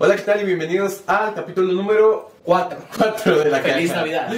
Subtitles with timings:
[0.00, 0.40] Hola, ¿qué tal?
[0.42, 4.00] Y bienvenidos al capítulo número 4, 4 de la Feliz caja.
[4.00, 4.32] Navidad.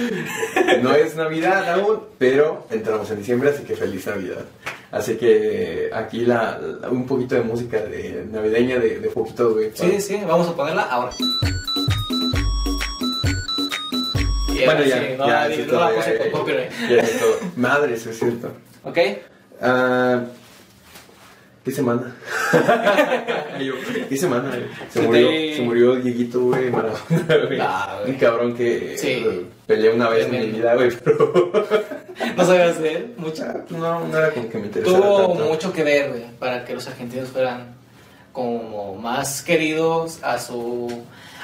[0.81, 4.45] No es Navidad aún, pero entramos en diciembre, así que feliz Navidad.
[4.91, 9.71] Así que aquí la, la- un poquito de música de navideña de, de poquito, güey.
[9.73, 11.11] Sí, sí, vamos a ponerla ahora.
[14.49, 16.71] Y Bueno, ahora ya, sí, no, ya, no la puse con copyright.
[16.89, 17.37] ya, ya, todo.
[17.55, 18.51] Madre, eso es cierto.
[18.83, 18.97] ¿Ok?
[19.61, 20.23] Ah,
[21.63, 22.15] ¿Qué semana?
[24.09, 24.49] ¿Qué semana?
[24.49, 24.63] güey?
[24.89, 27.59] Se Se murió, te- se murió Dieguito, güey, Maradona, güey.
[27.61, 28.11] Ah, güey.
[28.13, 29.23] Un cabrón que Sí.
[29.25, 30.57] eh, peleé una vez en mi Tremendo.
[30.57, 31.51] vida, güey, pero
[32.37, 33.43] No sabías de él mucho.
[33.69, 35.45] no, no era como que me interesara Tuvo tanto.
[35.45, 37.75] mucho que ver, güey, para que los argentinos fueran
[38.31, 41.03] como más queridos a su...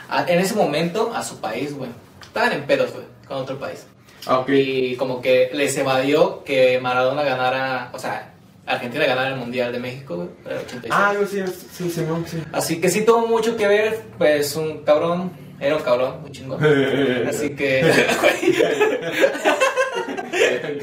[0.10, 1.90] a- en ese momento, a su país, güey.
[2.22, 3.86] Estaban en pedos, güey, con otro país.
[4.26, 4.50] Ah, ok.
[4.50, 8.34] Y como que les evadió que Maradona ganara, o sea,
[8.68, 10.92] Argentina ganara el Mundial de México, güey, el 86.
[10.92, 12.44] Ah, yo sí, sí, Simón, sí.
[12.52, 16.60] Así que sí tuvo mucho que ver, pues un cabrón, era un cabrón, muy chingón.
[17.30, 17.82] Así que...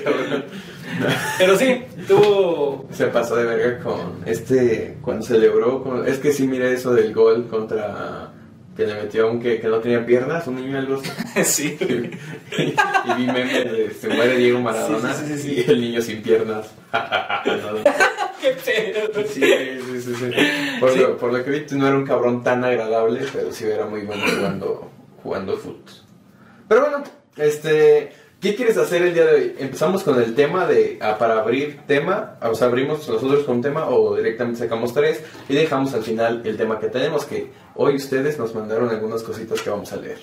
[0.03, 0.44] Cabrón.
[1.39, 2.86] Pero sí, tuvo...
[2.92, 7.12] Se pasó de verga con este, cuando celebró, con- es que sí miré eso del
[7.12, 8.33] gol contra,
[8.77, 11.00] que le metió un que, que no tenía piernas, un niño algo
[11.36, 11.77] así.
[11.78, 11.78] sí.
[12.58, 16.70] y vi memes de se muere Diego Maradona Sí, sí, y el niño sin piernas.
[18.41, 19.25] Qué pedo.
[19.27, 20.31] sí, sí, sí, sí.
[20.81, 20.98] Por, Sí.
[20.98, 24.03] Lo, por lo que vi, no era un cabrón tan agradable, pero sí era muy
[24.03, 24.91] bueno jugando,
[25.22, 25.84] jugando fútbol.
[26.69, 27.05] Pero bueno,
[27.36, 28.12] este,
[28.45, 29.55] ¿qué quieres hacer el día de hoy?
[29.59, 33.89] Empezamos con el tema de, ah, para abrir tema, o sea, abrimos nosotros con tema
[33.89, 38.39] o directamente sacamos tres y dejamos al final el tema que tenemos, que hoy ustedes
[38.39, 40.19] nos mandaron algunas cositas que vamos a leer.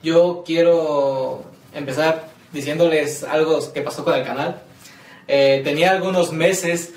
[0.00, 1.42] Yo quiero
[1.74, 4.62] empezar diciéndoles algo que pasó con el canal.
[5.26, 6.92] Eh, tenía algunos meses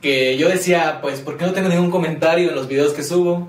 [0.00, 3.48] que yo decía, pues, ¿por qué no tengo ningún comentario en los videos que subo?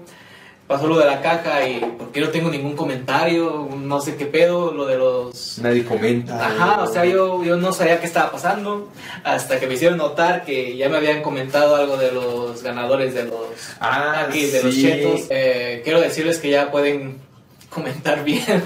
[0.67, 3.69] Pasó lo de la caja y ¿por qué no tengo ningún comentario?
[3.80, 5.59] No sé qué pedo, lo de los...
[5.59, 6.43] Nadie comenta.
[6.43, 8.89] Ajá, o sea, yo, yo no sabía qué estaba pasando
[9.23, 13.26] hasta que me hicieron notar que ya me habían comentado algo de los ganadores de
[13.26, 13.36] los
[13.80, 15.21] Ah, aquí, de los chetos.
[15.30, 17.20] Eh, quiero decirles que ya pueden
[17.70, 18.64] comentar bien.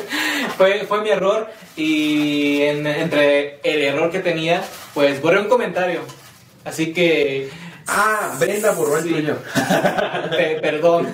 [0.56, 4.62] fue, fue mi error y en- entre el error que tenía,
[4.94, 6.00] pues borré un comentario.
[6.64, 7.50] Así que...
[7.86, 9.10] Ah, Brenda borró el Sí.
[9.12, 9.36] tuyo.
[10.62, 11.08] Perdón.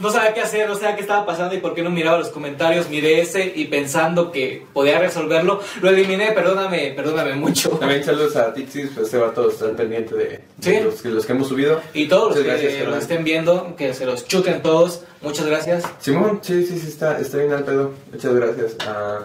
[0.00, 2.28] No sabía qué hacer, no sabía qué estaba pasando y por qué no miraba los
[2.28, 2.88] comentarios.
[2.88, 6.32] Miré ese y pensando que podía resolverlo, lo eliminé.
[6.32, 7.70] Perdóname, perdóname mucho.
[7.70, 10.80] También saludos a Tixis, pues se va todo estar pendiente de, de Sí.
[10.84, 11.80] los, que- los que hemos subido.
[11.94, 15.04] Y todos los que gracias, estén viendo, que se los chuten todos.
[15.22, 15.84] Muchas gracias.
[15.98, 17.92] Simón, sí, sí, sí, está, está bien al pedo.
[18.12, 18.76] Muchas gracias.
[18.80, 19.20] Ah,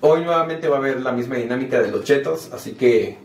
[0.00, 3.18] hoy nuevamente va a haber la misma dinámica de los chetos, así que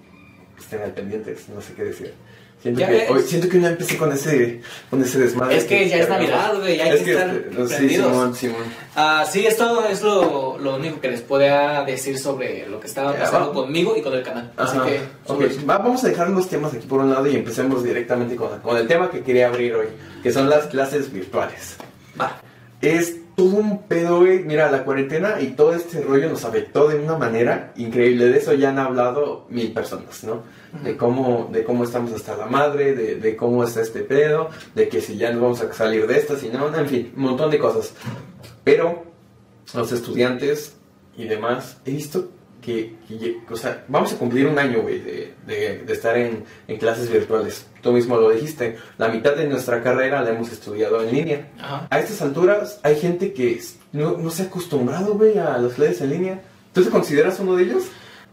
[0.60, 2.14] estén al pendientes, no sé qué decir.
[2.62, 3.12] Siento Ya que, ves.
[3.12, 5.58] hoy, siento que no empecé con ese, con ese desmadre.
[5.58, 6.10] Es que ya es.
[6.10, 8.12] Navidad, güey, ya hay Es que estar este, no, sí, prendidos.
[8.12, 8.64] Simón, Simón.
[8.96, 13.14] Ah, sí, esto es lo, lo único que les podía decir sobre lo que estaba
[13.14, 13.54] Ya, pasando va.
[13.54, 14.52] conmigo y con el canal.
[14.58, 14.86] Así Ajá.
[14.88, 15.66] que, Ok, sobre eso.
[15.68, 18.76] va- vamos a dejar los temas aquí por un lado y empecemos directamente con, con
[18.76, 19.88] el tema que quería abrir hoy,
[20.24, 21.76] que son las clases virtuales.
[22.20, 22.42] va.
[22.82, 24.44] Es todo un pedo, güey.
[24.44, 28.26] Mira, la cuarentena y todo este rollo nos afectó de una manera increíble.
[28.26, 30.44] De eso ya han hablado mil personas, ¿no?
[30.84, 34.90] De cómo, de cómo estamos hasta la madre, de, de cómo está este pedo, de
[34.90, 37.52] que si ya nos vamos a salir de esta, si no, en fin, un montón
[37.52, 37.94] de cosas.
[38.64, 39.06] Pero
[39.74, 40.76] los estudiantes
[41.16, 42.30] y demás, he visto
[42.62, 46.44] que, que- o sea, vamos a cumplir un año, güey, de, de- de estar en,
[46.68, 47.66] en clases virtuales.
[47.82, 51.48] Tú mismo lo dijiste, la mitad de nuestra carrera la hemos estudiado en línea.
[51.60, 51.88] Ajá.
[51.90, 53.62] A estas alturas hay gente que
[53.94, 56.42] no, no se ha acostumbrado, güey, a las clases en línea.
[56.74, 57.84] ¿Tú te consideras uno de ellos?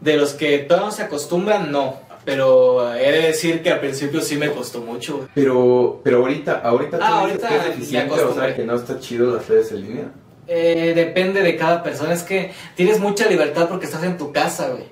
[0.01, 2.03] De los que todavía no se acostumbran, no.
[2.25, 5.29] Pero he de decir que al principio sí me costó mucho.
[5.35, 8.99] Pero, pero ahorita, ahorita Ah, ahorita que es me deficiente, o sea, que no está
[8.99, 10.05] chido las clases en línea.
[10.47, 12.13] Eh, depende de cada persona.
[12.13, 14.85] Es que tienes mucha libertad porque estás en tu casa, güey.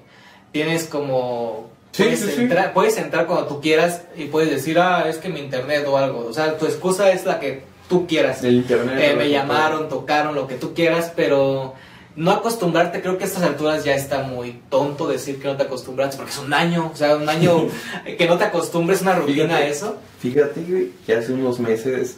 [0.52, 1.72] Tienes como...
[1.91, 2.41] Sí, puedes, sí, sí.
[2.41, 5.97] entrar, puedes entrar cuando tú quieras y puedes decir, ah, es que mi internet o
[5.97, 6.25] algo.
[6.25, 8.44] O sea, tu excusa es la que tú quieras.
[8.44, 8.98] El internet.
[9.00, 11.75] Eh, me llamaron, tocaron, lo que tú quieras, pero
[12.16, 15.63] no acostumbrarte, creo que a estas alturas ya está muy tonto decir que no te
[15.63, 17.68] acostumbras, porque es un año, o sea, un año
[18.18, 19.98] que no te acostumbres una rutina a eso.
[20.19, 22.18] Fíjate, güey, que hace unos meses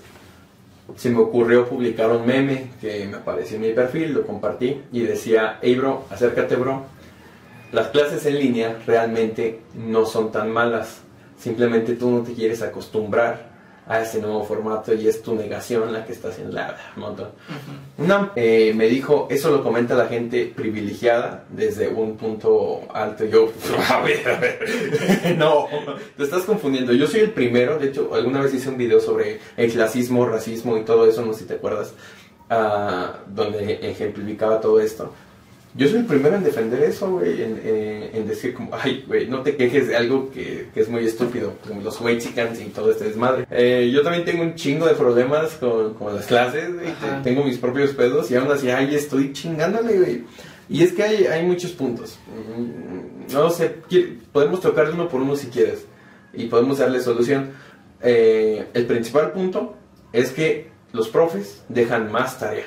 [0.95, 5.01] se me ocurrió publicar un meme que me apareció en mi perfil, lo compartí y
[5.01, 6.83] decía, hey bro, acércate bro,
[7.71, 11.01] las clases en línea realmente no son tan malas,
[11.37, 13.55] simplemente tú no te quieres acostumbrar
[13.87, 17.29] a este nuevo formato y es tu negación la que está haciendo la montón.
[17.97, 23.25] Una eh, me dijo, eso lo comenta la gente privilegiada desde un punto alto.
[23.25, 23.51] Yo,
[23.89, 25.67] a ver, a ver, no,
[26.17, 26.93] te estás confundiendo.
[26.93, 30.77] Yo soy el primero, de hecho, alguna vez hice un video sobre el clasismo, racismo
[30.77, 31.93] y todo eso, no sé si te acuerdas,
[32.49, 35.13] ah, donde ejemplificaba todo esto.
[35.77, 39.27] Yo soy el primero en defender eso, güey, en, eh, en, decir como, ay, güey,
[39.27, 42.92] no te quejes de algo que, que es muy estúpido, como los chickens y todo
[42.92, 43.45] este desmadre.
[43.51, 46.88] Eh, yo también tengo un chingo de problemas con, con las clases, güey,
[47.24, 50.24] tengo mis propios pedos y aún así, ay, estoy chingándole, güey.
[50.69, 52.18] Y es que hay, hay muchos puntos.
[52.57, 53.75] Mm, no sé,
[54.31, 55.86] podemos tocar uno por uno si quieres
[56.33, 57.51] y podemos darle solución.
[58.01, 59.75] Eh, el principal punto
[60.13, 62.66] es que los profes dejan más tarea.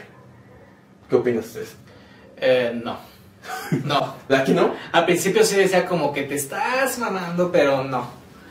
[1.09, 1.75] ¿Qué opinas ustedes?
[2.41, 2.99] Eh, no.
[3.85, 4.15] No.
[4.29, 4.75] ¿La que no?
[4.93, 8.11] Al principio sí decía como que te estás mamando, pero no.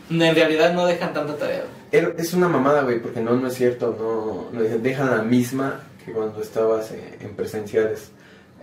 [0.10, 1.64] En realidad no dejan tanta tarea.
[1.92, 4.50] Es una mamada, güey, porque no, no es cierto.
[4.54, 8.12] No, dejan la misma que cuando estabas en presenciales.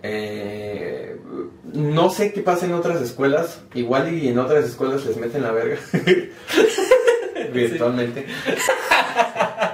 [0.03, 1.17] Eh,
[1.73, 3.61] no sé qué pasa en otras escuelas.
[3.75, 5.79] Igual y en otras escuelas les meten la verga.
[7.53, 8.26] Virtualmente.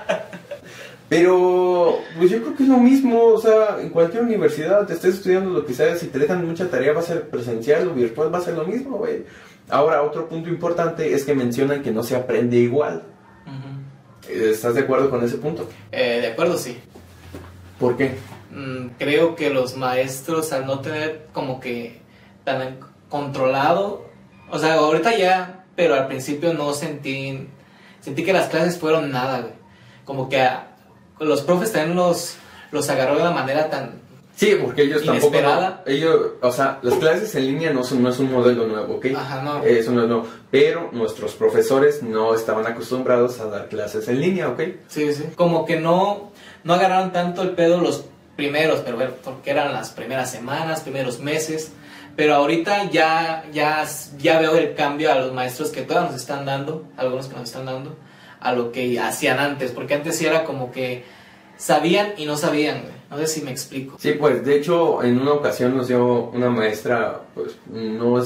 [1.11, 5.17] Pero, pues yo creo que es lo mismo, o sea, en cualquier universidad te estés
[5.17, 8.33] estudiando lo que sea, si te dejan mucha tarea va a ser presencial o virtual,
[8.33, 9.25] va a ser lo mismo, güey.
[9.69, 13.03] Ahora, otro punto importante es que mencionan que no se aprende igual.
[14.29, 15.69] ¿Estás de acuerdo con ese punto?
[15.91, 16.79] Eh, de acuerdo, sí.
[17.81, 18.13] ¿Por qué?
[18.53, 22.03] Mm, creo que los maestros, al no tener como que
[22.45, 22.79] tan
[23.09, 24.07] controlado,
[24.49, 27.49] o sea, ahorita ya, pero al principio no sentí,
[28.01, 29.55] sentí que las clases fueron nada, güey.
[30.05, 30.70] Como que a,
[31.21, 32.35] los profes también los,
[32.73, 34.01] los agarró de una manera tan
[34.41, 35.37] Sí, porque ellos tampoco.
[35.85, 39.09] ellos, o sea, las clases en línea no, son, no es un modelo nuevo, ¿ok?
[39.15, 39.63] Ajá, no.
[39.63, 40.27] Eso no es nuevo.
[40.51, 44.63] Pero nuestros profesores no estaban acostumbrados a dar clases en línea, ¿ok?
[44.89, 45.25] Sí, sí.
[45.37, 46.33] Como que no,
[46.65, 51.73] no agarraron tanto el pedo los primeros, pero porque eran las primeras semanas, primeros meses.
[52.17, 56.47] Pero ahorita ya, ya, ya veo el cambio a los maestros que todos nos están
[56.47, 57.95] dando, algunos que nos están dando
[58.41, 61.05] a lo que hacían antes, porque antes sí era como que
[61.57, 63.97] sabían y no sabían, No sé si me explico.
[63.99, 68.23] Sí, pues de hecho en una ocasión nos dio una maestra, pues no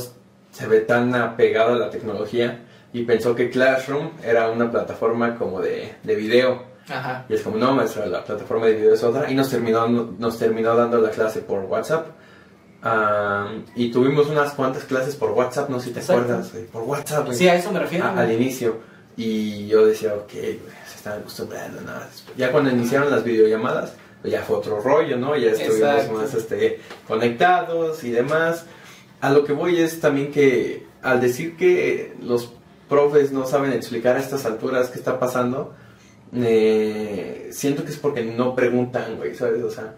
[0.53, 2.61] se ve tan apegada a la tecnología
[2.93, 6.63] y pensó que Classroom era una plataforma como de, de video.
[6.89, 7.25] Ajá.
[7.29, 9.29] Y es como, no, maestra, la plataforma de video es otra.
[9.29, 12.07] Y nos terminó, nos terminó dando la clase por WhatsApp.
[13.75, 17.33] y tuvimos unas cuantas clases por WhatsApp, no sé si te acuerdas, por WhatsApp.
[17.33, 18.07] Sí, a eso me refiero.
[18.07, 18.94] al inicio.
[19.17, 22.09] Y yo decía, ok, se están acostumbrando, nada.
[22.37, 25.37] Ya cuando iniciaron las videollamadas, pues ya fue otro rollo, ¿no?
[25.37, 28.65] Ya estuvimos más este, conectados y demás.
[29.21, 32.53] A lo que voy es también que al decir que los
[32.89, 35.75] profes no saben explicar a estas alturas qué está pasando,
[36.35, 39.63] eh, siento que es porque no preguntan, güey, ¿sabes?
[39.63, 39.95] O sea,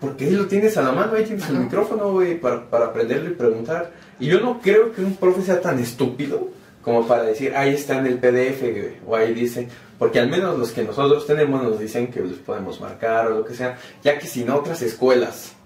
[0.00, 3.30] porque ahí lo tienes a la mano, ahí tienes el micrófono, güey, para, para aprenderlo
[3.30, 3.92] y preguntar.
[4.20, 6.50] Y yo no creo que un profe sea tan estúpido
[6.86, 8.62] como para decir, ahí está en el PDF,
[9.08, 9.66] o ahí dice,
[9.98, 13.44] porque al menos los que nosotros tenemos nos dicen que los podemos marcar o lo
[13.44, 15.56] que sea, ya que si en otras escuelas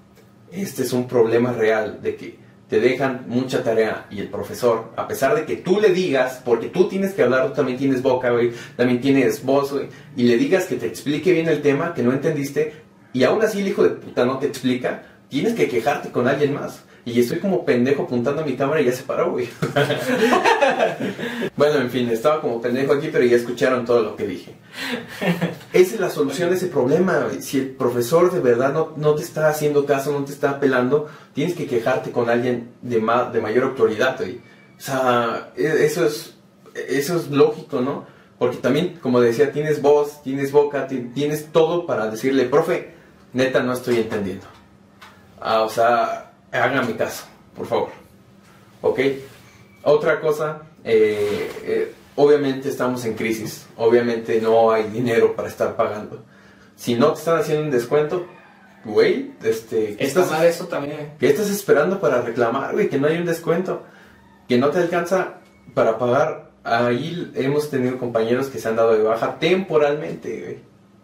[0.50, 2.38] este es un problema real de que
[2.70, 6.68] te dejan mucha tarea y el profesor, a pesar de que tú le digas, porque
[6.68, 10.38] tú tienes que hablar, tú también tienes boca, güey, también tienes voz, güey, y le
[10.38, 12.72] digas que te explique bien el tema, que no entendiste,
[13.12, 16.54] y aún así el hijo de puta no te explica, tienes que quejarte con alguien
[16.54, 16.82] más.
[17.04, 19.48] Y estoy como pendejo apuntando a mi cámara y ya se paró, güey.
[21.56, 24.54] bueno, en fin, estaba como pendejo aquí, pero ya escucharon todo lo que dije.
[25.72, 27.28] Esa es la solución a ese problema.
[27.40, 31.08] Si el profesor de verdad no, no te está haciendo caso, no te está apelando,
[31.32, 34.40] tienes que quejarte con alguien de, de mayor autoridad, güey.
[34.76, 36.34] O sea, e, eso es,
[36.74, 38.04] eso es lógico, ¿no?
[38.38, 42.94] Porque también, como decía, tienes voz, tienes boca, tienes todo para decirle, profe,
[43.32, 44.46] neta, no estoy entendiendo.
[45.40, 47.88] Ah, o sea, hagan mi caso, por favor.
[48.82, 49.00] ¿Ok?
[49.82, 56.22] Otra cosa, eh, eh, obviamente estamos en crisis, obviamente no hay dinero para estar pagando.
[56.76, 58.26] Si no te están haciendo un descuento,
[58.84, 61.12] güey, este, ¿qué estás, eso también.
[61.18, 62.88] ¿Qué estás esperando para reclamar, güey?
[62.88, 63.82] Que no hay un descuento,
[64.48, 65.34] que no te alcanza
[65.74, 66.50] para pagar.
[66.62, 70.58] Ahí hemos tenido compañeros que se han dado de baja temporalmente, güey.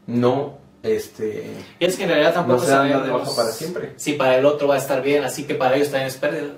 [0.06, 3.92] No este, es que en realidad tampoco no sabemos para siempre.
[3.96, 6.52] si para el otro va a estar bien, así que para ellos también es pérdida.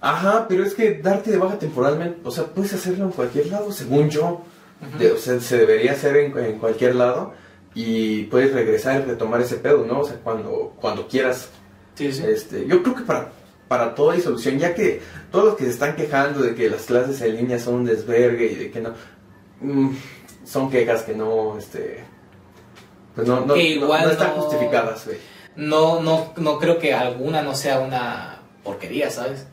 [0.00, 3.72] Ajá, pero es que darte de baja temporalmente, o sea, puedes hacerlo en cualquier lado,
[3.72, 4.42] según yo.
[4.82, 7.32] o sea, se debería hacer en, cualquier lado
[7.74, 10.00] y puedes regresar y retomar ese pedo, ¿no?
[10.00, 11.48] O sea, cuando, cuando quieras.
[11.94, 12.22] Sí, sí.
[12.26, 13.32] Este, yo creo que para,
[13.66, 16.82] para todo hay solución, ya que todos los que se están quejando de que las
[16.82, 18.90] clases en línea son un desvergue y de que no...
[19.60, 19.90] Mm,
[20.44, 22.04] son quejas que no, este,
[23.14, 25.18] pues no, no, Que igual no- no están justificadas, güey.
[25.56, 29.46] No, no, no creo que alguna no sea una porquería, ¿sabes?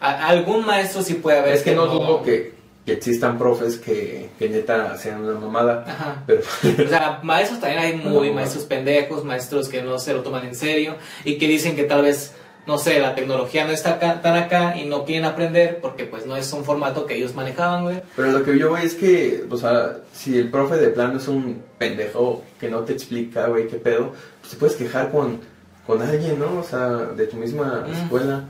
[0.00, 1.54] A- algún maestro sí puede haber.
[1.54, 2.54] Es que no dudo que,
[2.86, 6.22] que existan profes que, que neta sean una mamada, Ajá.
[6.26, 8.34] pero O sea, maestros también hay muy No.
[8.34, 12.02] maestros pendejos, maestros que no se lo toman en serio y que dicen que tal
[12.02, 12.34] vez,
[12.66, 16.24] no sé, la tecnología no está acá, tan acá y no quieren aprender porque pues
[16.26, 18.00] no es un formato que ellos manejaban, güey.
[18.16, 21.28] Pero lo que yo voy es que, o sea, si el profe de plano es
[21.28, 25.40] un pendejo que no te explica, güey, qué pedo, pues te puedes quejar con,
[25.86, 26.60] con alguien, ¿no?
[26.60, 27.92] O sea, de tu misma Mm.
[28.04, 28.44] escuela.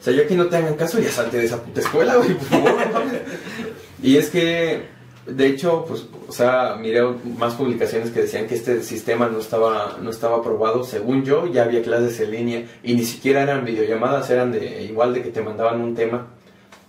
[0.00, 2.34] O sea, ya que no te hagan caso, ya salte de esa puta escuela, güey,
[2.34, 2.74] por favor.
[4.02, 4.82] Y es que,
[5.26, 7.02] de hecho, pues, o sea, miré
[7.38, 10.84] más publicaciones que decían que este sistema no estaba, no estaba aprobado.
[10.84, 15.14] Según yo, ya había clases en línea y ni siquiera eran videollamadas, eran de igual
[15.14, 16.26] de que te mandaban un tema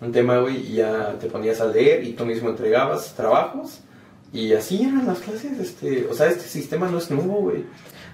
[0.01, 3.79] un tema, güey, y ya te ponías a leer y tú mismo entregabas trabajos
[4.33, 7.63] y así eran las clases, este, o sea, este sistema no es nuevo, güey.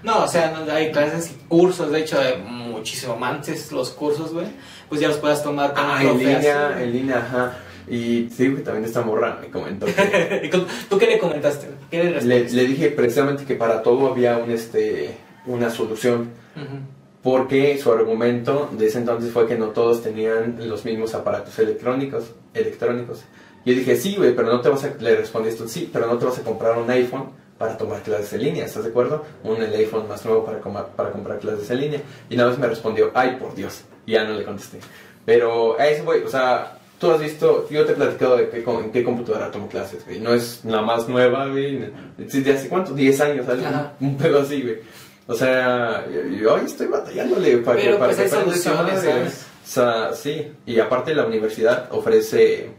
[0.04, 4.46] No, o sea, no- hay clases y cursos, de hecho, muchísimo antes los cursos, güey.
[4.88, 6.82] Pues ya los puedas tomar con Ah, en línea, así.
[6.84, 7.58] en línea, ajá.
[7.88, 11.68] Y sí, güey, también esta morra me comentó que ¿Y con- ¿Tú qué le comentaste?
[11.90, 16.30] ¿Qué le le, le dije precisamente que para todo había un, este, una solución.
[16.56, 16.78] Ujú.
[17.22, 22.32] Porque su argumento de ese entonces fue que no todos tenían los mismos aparatos electrónicos.
[22.52, 23.22] electrónicos.
[23.64, 24.92] Yo dije, sí, güey, pero no te vas a...
[24.98, 28.32] Le respondí esto, sí, pero no te vas a comprar un iPhone para tomar clases
[28.32, 29.24] en línea, ¿estás de acuerdo?
[29.44, 32.00] Un el iPhone más nuevo para, coma- para comprar clases en línea.
[32.28, 33.82] Y una vez me respondió, ay, por Dios.
[34.04, 34.80] Y ya no le contesté.
[35.24, 38.62] Pero a eso, güey, o sea, tú has visto, yo te he platicado de qué,
[38.62, 40.20] con- qué computadora tomo clases, güey.
[40.20, 41.90] No es la más nueva, güey.
[42.16, 42.94] ¿De hace cuánto?
[42.94, 43.66] 10 años, algo,
[44.00, 44.78] un pedo así, güey.
[45.26, 46.06] O sea,
[46.40, 49.46] yo, ahí estoy batallándole para Pero, que para pues, que hay soluciones.
[49.64, 50.52] O sea, sí.
[50.64, 52.70] Y aparte la universidad ofrece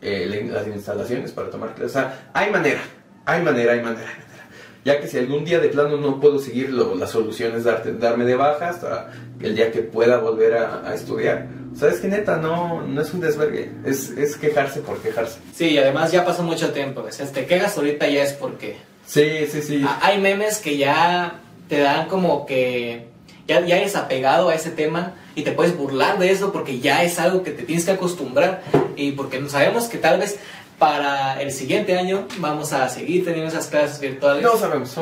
[0.00, 1.96] eh, la- las instalaciones para tomar clases.
[1.96, 2.82] O sea, hay manera,
[3.24, 4.10] hay manera, hay manera.
[4.84, 7.92] Ya que si algún día de plano no puedo seguir, lo- la solución es darte,
[7.92, 11.46] darme de baja hasta el día que pueda volver a, a estudiar.
[11.74, 13.70] O sea, es que neta, no, no es un desvergue.
[13.84, 15.38] Es, es quejarse por quejarse.
[15.54, 17.04] Sí, y además ya pasó mucho tiempo.
[17.08, 18.76] O sea, te quejas ahorita ya es porque...
[19.06, 19.82] Sí, sí, sí.
[19.86, 23.06] Ah, Hay memes que ya te dan como que
[23.48, 27.02] ya, ya eres apegado a ese tema y te puedes burlar de eso porque ya
[27.04, 28.62] es algo que te tienes que acostumbrar
[28.96, 30.38] y porque sabemos que tal vez
[30.82, 34.42] para el siguiente año vamos a seguir teniendo esas clases virtuales.
[34.42, 34.92] No sabemos.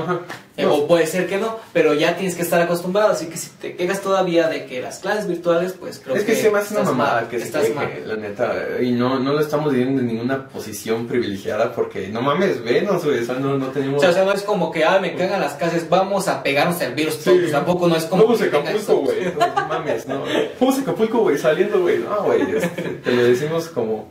[0.55, 0.75] Eh, No.
[0.75, 3.13] O puede ser que no, pero ya tienes que estar acostumbrado.
[3.13, 6.37] Así que si te quejas todavía de que las clases virtuales, pues creo es que,
[6.37, 7.89] se me hace una mamada mal, que estás queje, mal.
[8.05, 8.53] la neta.
[8.83, 13.21] Y no, no lo estamos viviendo en ninguna posición privilegiada porque no mames, venos, güey.
[13.21, 13.97] O sea, no, no tenemos.
[13.97, 16.43] O sea, o sea, no es como que, ah, me cagan las clases, vamos a
[16.43, 17.15] pegarnos el virus.
[17.15, 17.31] Sí.
[17.31, 17.53] todos.
[17.53, 18.25] Tampoco no es como.
[18.25, 19.33] Vamos a que Acapulco, güey.
[19.33, 20.25] No mames, no.
[20.61, 22.01] Vamos a Acapulco, güey, saliendo, güey.
[22.01, 22.43] No, güey.
[22.55, 24.11] este, te lo decimos como,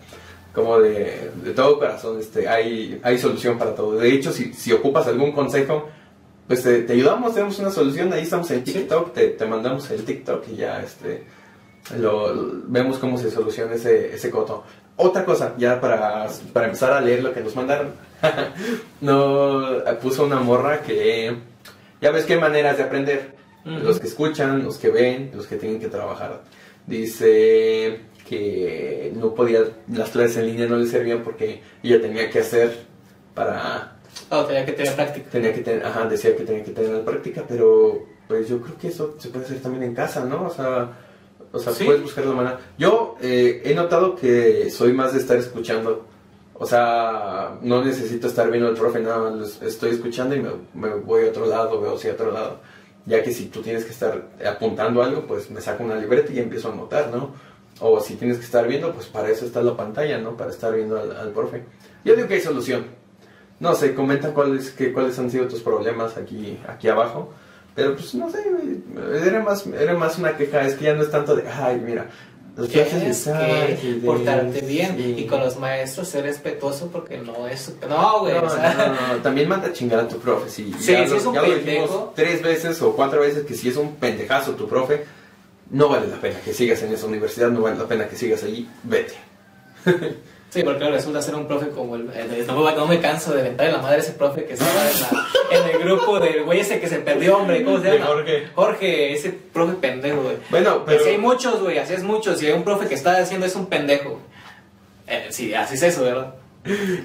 [0.60, 2.20] como de, de todo corazón.
[2.20, 3.96] Este, hay, hay solución para todo.
[3.98, 5.89] De hecho, si, si ocupas algún consejo,
[6.48, 8.12] pues te, te ayudamos, tenemos una solución.
[8.13, 11.24] Ahí estamos en TikTok, te, te mandamos el TikTok y ya, este.
[11.98, 14.63] Lo, lo- vemos cómo se soluciona ese, ese coto.
[14.98, 17.92] Otra cosa, ya para, para empezar a leer lo que nos mandaron.
[19.01, 21.36] no, puso una morra que.
[22.01, 23.36] Ya ves qué maneras de aprender.
[23.66, 23.80] Ujú.
[23.80, 26.42] Los que escuchan, los que ven, los que tienen que trabajar.
[26.88, 28.00] Dice
[28.30, 32.78] que no podía, las clases en línea no le servían porque ella tenía que hacer
[33.34, 33.96] para
[34.32, 35.30] Oh, tenía que tener práctica.
[35.32, 38.78] tenía que tener, ajá, decía que tenía que tener la práctica, pero pues yo creo
[38.78, 40.48] que eso se puede hacer también en casa, ¿no?
[40.48, 40.92] O sea,
[41.52, 41.84] o sea, Sí.
[41.86, 42.60] puedes buscar la manera.
[42.78, 46.06] Yo eh, he notado que soy más de estar escuchando.
[46.54, 50.90] O sea, no necesito estar viendo al profe, nada más estoy escuchando y me, me
[50.96, 52.60] voy a otro lado, veo hacia otro lado.
[53.06, 56.40] Ya que si tú tienes que estar apuntando algo, pues me saco una libreta y
[56.40, 57.34] empiezo a anotar, ¿no?
[57.82, 60.36] O si tienes que estar viendo, pues para eso está la pantalla, ¿no?
[60.36, 61.64] Para estar viendo al, al profe.
[62.04, 62.86] Yo digo que hay solución.
[63.60, 67.32] No sé, comenta cuáles, que, cuáles han sido tus problemas aquí, aquí abajo.
[67.76, 68.40] Pero pues no sé,
[69.26, 72.08] era más, era más una queja, es que ya no es tanto de, ay, mira,
[72.56, 75.16] clases Tienes que de- portarte bien sí.
[75.20, 77.74] y con los maestros ser respetuoso porque no es...
[77.88, 78.34] No, güey.
[78.34, 80.50] No, o sea, no, no, también manda a chingar a tu profe.
[80.50, 82.14] Si Sí, ya si lo, es un ya lo dijimos pendejo.
[82.16, 85.06] tres veces o cuatro veces que si es un pendejazo tu profe,
[85.72, 88.44] no vale la pena que sigas en esa universidad, no vale la pena que sigas
[88.44, 89.14] allí, vete.
[90.52, 92.10] Sí, porque resulta ser un profe como el...
[92.10, 94.54] el- el- no, me- no me canso de mentar en la madre ese profe que
[94.54, 97.64] estaba en, la- en el grupo del güey ese que se perdió, hombre.
[97.64, 98.08] ¿Cómo se llama?
[98.08, 98.48] Jorge.
[98.56, 100.38] Jorge, ese profe pendejo, güey.
[100.50, 101.02] Bueno, pero...
[101.02, 102.42] Así hay muchos, güey, así es muchos.
[102.42, 104.20] Y hay un profe que está haciendo es un pendejo.
[105.06, 106.34] Eh, sí, así es eso, ¿verdad?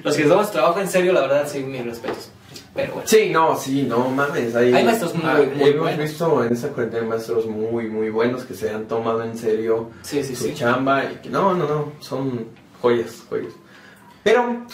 [0.03, 2.31] Los que damos trabajo en serio, la verdad, sí, mis respetos.
[2.75, 3.09] Pero bueno.
[3.09, 4.55] Sí, no, sí, no mames.
[4.55, 5.99] Hay, Hay maestros muy, muy hemos buenos.
[6.01, 10.23] visto en esa cuarentena maestros muy, muy buenos que se han tomado en serio Sí,
[10.25, 10.55] sí, su sí.
[10.55, 12.47] chamba y que no, no, no, son
[12.81, 13.53] joyas, joyas.
[14.23, 14.65] Pero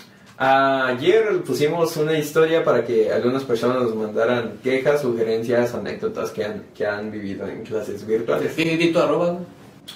[0.42, 6.64] Ayer pusimos una historia para que algunas personas nos mandaran quejas, sugerencias, anécdotas que han,
[6.75, 8.56] que han vivido en clases virtuales.
[8.56, 9.37] Di, di tu arroba.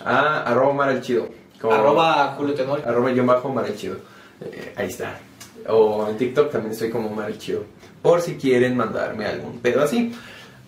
[0.04, 1.28] Ah, arroba Marelchido.
[1.58, 2.82] Como- Arroba Julio Tenor.
[2.86, 3.96] Arroba yo bajo Marelchido.
[4.42, 5.18] Eh, ahí está.
[5.68, 7.64] O en TikTok también estoy como Marelchido.
[8.02, 10.12] Por si quieren mandarme algún pedo así.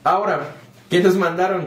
[0.04, 0.54] Ahora,
[0.88, 1.66] ¿qué nos mandaron?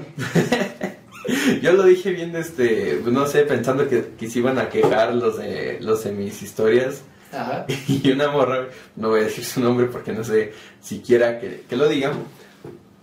[1.62, 5.38] Yo lo dije bien, este, no sé, pensando que, que se iban a quejar los
[5.38, 7.04] de, los de mis historias.
[7.32, 7.66] Ajá.
[7.88, 11.76] Y una morra, no voy a decir su nombre porque no sé siquiera que, que
[11.76, 12.14] lo digan.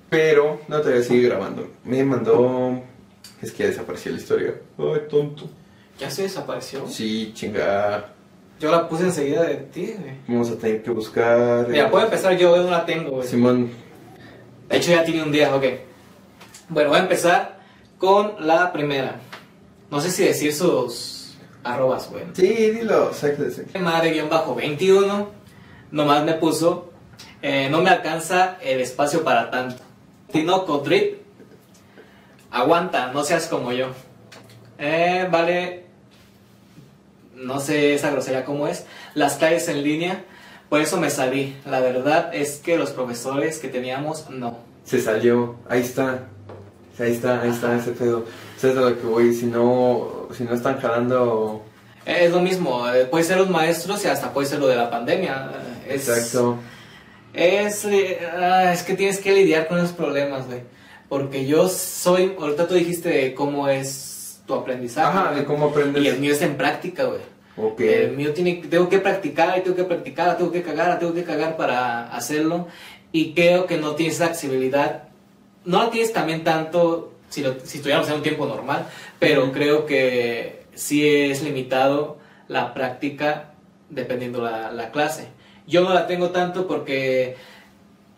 [0.08, 1.68] Pero no te voy a seguir grabando.
[1.84, 2.82] Me mandó.
[3.42, 4.54] Es que ya desapareció la historia.
[4.78, 5.48] Ay, tonto.
[5.98, 6.86] Ya se desapareció.
[6.86, 8.15] Sí, chinga.
[8.58, 10.14] Yo la puse enseguida de ti, güey.
[10.28, 11.68] Vamos a tener que buscar.
[11.68, 13.28] Mira, puedo empezar yo, no la tengo, güey.
[13.28, 13.70] Simón.
[14.68, 15.64] De hecho, ya tiene un día, ok.
[16.68, 17.58] Bueno, voy a empezar
[17.98, 19.20] con la primera.
[19.90, 22.24] No sé si decir sus arrobas, güey.
[22.32, 23.12] Sí, dilo.
[23.12, 23.66] Sáquese.
[23.78, 25.26] Madre-21
[25.90, 26.90] nomás me puso,
[27.42, 29.82] eh, no me alcanza el espacio para tanto.
[30.32, 31.20] Tinoco Drip,
[32.50, 33.88] aguanta, no seas como yo.
[34.78, 35.85] Eh, vale,
[37.36, 40.24] no sé esa grosería cómo es, las clases en línea,
[40.68, 41.56] por eso me salí.
[41.64, 44.58] La verdad es que los profesores que teníamos, no.
[44.84, 45.56] Se salió.
[45.68, 46.24] Ahí está.
[46.98, 48.24] Ahí está, ahí está ese pedo.
[48.56, 49.34] ¿Sabes a lo que voy?
[49.34, 51.62] Si no, si no están jalando.
[52.06, 54.76] Eh, Es lo mismo, eh, puede ser los maestros y hasta puede ser lo de
[54.76, 55.50] la pandemia.
[55.86, 56.56] Eh, Es, Exacto.
[57.34, 57.86] Es,
[58.34, 60.62] ah, es que tienes que lidiar con esos problemas, güey.
[61.08, 64.15] Porque yo soy, ahorita tú dijiste cómo es
[64.46, 65.06] tu aprendizaje.
[65.06, 66.02] Ajá, de cómo aprendes.
[66.02, 67.20] Y el mío es en práctica, güey.
[67.56, 67.80] Ok.
[67.80, 71.24] El mío tiene, tengo que practicar y tengo que practicar, tengo que cagar, tengo que
[71.24, 72.68] cagar para hacerlo.
[73.12, 75.04] Y creo que no tienes la accesibilidad.
[75.64, 78.86] No la tienes también tanto si, lo, si estuviéramos en un tiempo normal,
[79.18, 83.52] pero creo que sí es limitado la práctica
[83.88, 85.28] dependiendo la, la clase.
[85.66, 87.36] Yo no la tengo tanto porque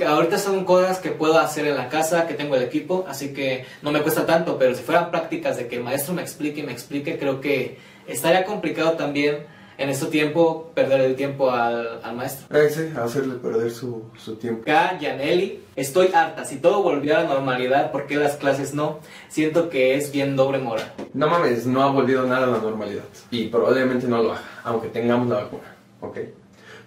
[0.07, 3.65] ahorita son cosas que puedo hacer en la casa, que tengo el equipo, así que
[3.83, 6.63] no me cuesta tanto, pero si fueran prácticas de que el maestro me explique y
[6.63, 9.39] me explique, creo que estaría complicado también
[9.77, 12.57] en este tiempo perder el tiempo al, al maestro.
[12.57, 14.63] Eh, sí, hacerle perder su, su tiempo.
[14.63, 16.45] Acá, Yaneli, estoy harta.
[16.45, 18.99] Si todo volviera a la normalidad, ¿por qué las clases no?
[19.29, 20.93] Siento que es bien doble moral.
[21.15, 23.05] No mames, no ha volvido nada a la normalidad.
[23.31, 25.77] Y probablemente no lo haga, aunque tengamos la vacuna.
[26.01, 26.19] ¿Ok?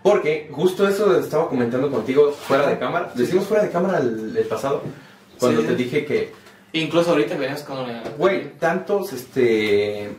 [0.04, 3.12] Porque justo eso estaba comentando contigo fuera de cámara.
[3.16, 4.82] Decimos fuera de cámara el, el pasado.
[5.40, 5.68] Cuando Sí.
[5.68, 6.34] te dije que,
[6.74, 7.86] Incluso ahorita venías con...
[8.18, 10.10] güey, tantos, este,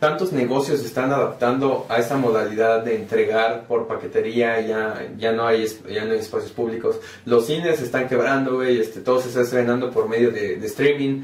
[0.00, 4.60] tantos negocios se están adaptando a esa modalidad de entregar por paquetería.
[4.60, 6.96] Ya, ya, no, hay, ya no hay espacios públicos.
[7.24, 8.80] Los cines se están quebrando, güey.
[8.80, 11.22] Este, todo se está estrenando por medio de, de streaming.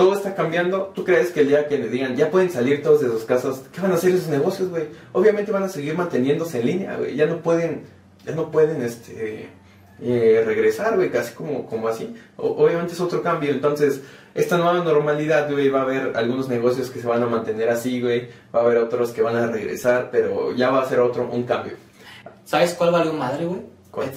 [0.00, 0.92] Todo está cambiando.
[0.94, 3.62] ¿Tú crees que el día que le digan, ya pueden salir todos de sus casas,
[3.72, 4.84] qué van a hacer esos negocios, güey?
[5.12, 7.14] Obviamente van a seguir manteniéndose en línea, güey.
[7.16, 7.82] Ya no pueden,
[8.24, 9.50] ya no pueden, este,
[10.02, 12.14] eh, regresar, güey, casi como, como así.
[12.38, 13.50] O- obviamente es otro cambio.
[13.50, 14.00] Entonces,
[14.34, 18.00] esta nueva normalidad, güey, va a haber algunos negocios que se van a mantener así,
[18.00, 18.28] güey.
[18.54, 21.42] Va a haber otros que van a regresar, pero ya va a ser otro, un
[21.42, 21.74] cambio.
[22.44, 23.60] ¿Sabes cuál valió madre, güey?
[23.90, 24.08] ¿Cuál?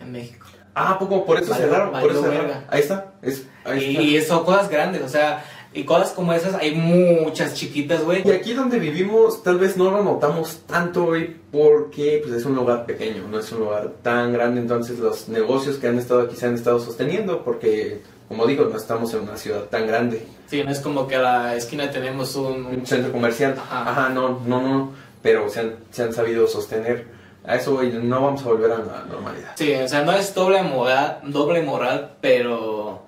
[0.00, 0.46] En México.
[0.74, 2.64] Ah, poco por eso Valió- cerraron, por eso cerraron.
[2.68, 3.53] Ahí está, es, ahí está.
[3.78, 8.22] Y, y son cosas grandes, o sea, y cosas como esas hay muchas chiquitas, güey.
[8.26, 12.54] Y aquí donde vivimos tal vez no lo notamos tanto, güey, porque pues es un
[12.54, 16.36] lugar pequeño, no es un lugar tan grande, entonces los negocios que han estado aquí
[16.36, 20.24] se han estado sosteniendo porque, como digo, no estamos en una ciudad tan grande.
[20.46, 22.66] Sí, no es como que a la esquina tenemos un...
[22.66, 23.90] Un centro comercial, Ajá.
[23.90, 27.06] ajá, no, no, no, pero se han, se han sabido sostener.
[27.46, 29.52] A eso, güey, no vamos a volver a la normalidad.
[29.56, 33.03] Sí, o sea, no es doble moral, doble moral, pero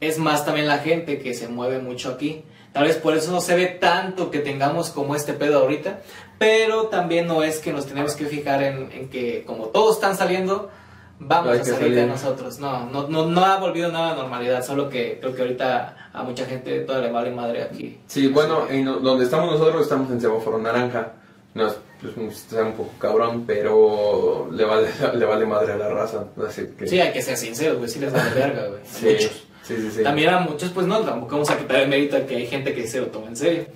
[0.00, 2.44] es más también la gente que se mueve mucho aquí.
[2.72, 6.00] Tal vez por eso no se ve tanto que tengamos como este pedo ahorita,
[6.38, 10.16] pero también no es que nos tenemos que fijar en, en que como todos están
[10.16, 10.70] saliendo,
[11.18, 12.06] vamos a que salir de salir.
[12.06, 12.58] nosotros.
[12.58, 16.10] No, no, no, no ha volvido nada a la normalidad, solo que creo que ahorita
[16.12, 18.00] a mucha gente todavía le vale madre aquí.
[18.06, 21.12] Sí, bueno, en donde estamos nosotros estamos en semáforo naranja.
[21.54, 21.76] No es,
[22.14, 26.24] pues, está un poco cabrón, pero le vale, le vale madre a la raza.
[26.46, 28.80] Así que, Sí, hay que ser sinceros, güey, sí les vale verga, güey.
[28.84, 29.46] sí, Muchos.
[29.62, 30.02] sí, sí, sí.
[30.02, 32.74] También a muchos, pues no, tampoco vamos a quitar el mérito a que hay gente
[32.74, 33.66] que se lo toma en serio.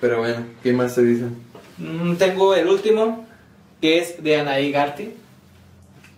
[0.00, 1.36] Pero bueno, ¿qué más te dicen?
[1.78, 3.26] Mm, tengo el último,
[3.80, 5.14] que es de Anaí Garty.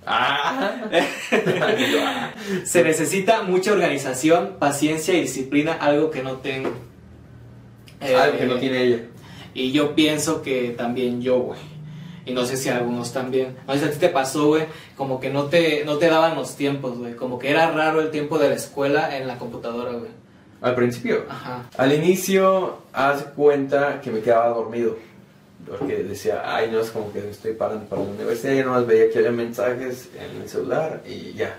[0.07, 0.83] Ah,
[2.65, 6.71] Se necesita mucha organización, paciencia y disciplina, algo que no tengo.
[8.03, 8.99] Eh, algo que no tiene ella.
[9.55, 11.61] Y yo pienso que también yo, güey.
[12.27, 13.57] Y no sé si algunos también.
[13.67, 14.65] No sé si a ti te pasó, güey.
[14.97, 17.15] Como que no te, no te daban los tiempos, güey.
[17.15, 20.11] Como que era raro el tiempo de la escuela en la computadora, güey.
[20.61, 21.25] Al principio.
[21.29, 21.69] Ajá.
[21.77, 24.97] Al inicio, haz cuenta que me quedaba dormido.
[25.69, 29.11] porque decía, ay, no es como que estoy parando para la universidad, ya nomás veía
[29.11, 31.59] que había mensajes en el celular y ya.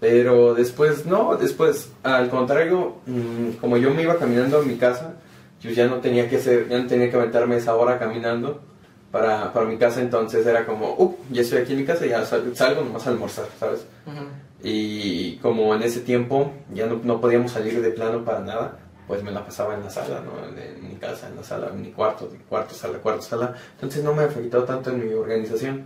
[0.00, 5.14] Pero después, no, después, al contrario, mm, como yo me iba caminando a mi casa,
[5.60, 8.60] yo ya no tenía que hacer, ya no tenía que aventarme esa hora caminando
[9.10, 12.24] para, para mi casa, entonces era como, up, ya estoy aquí en mi casa, ya
[12.24, 13.86] sal- salgo nomás a almorzar, ¿sabes?
[14.06, 14.26] Ujú.
[14.62, 19.22] Y como en ese tiempo ya no, no podíamos salir de plano para nada, pues
[19.22, 20.48] me la pasaba en la sala, ¿no?
[20.48, 23.54] En, en mi casa, en la sala, en mi cuarto, de cuarto, sala, cuarto, sala.
[23.74, 25.84] Entonces no me afectó tanto en mi organización.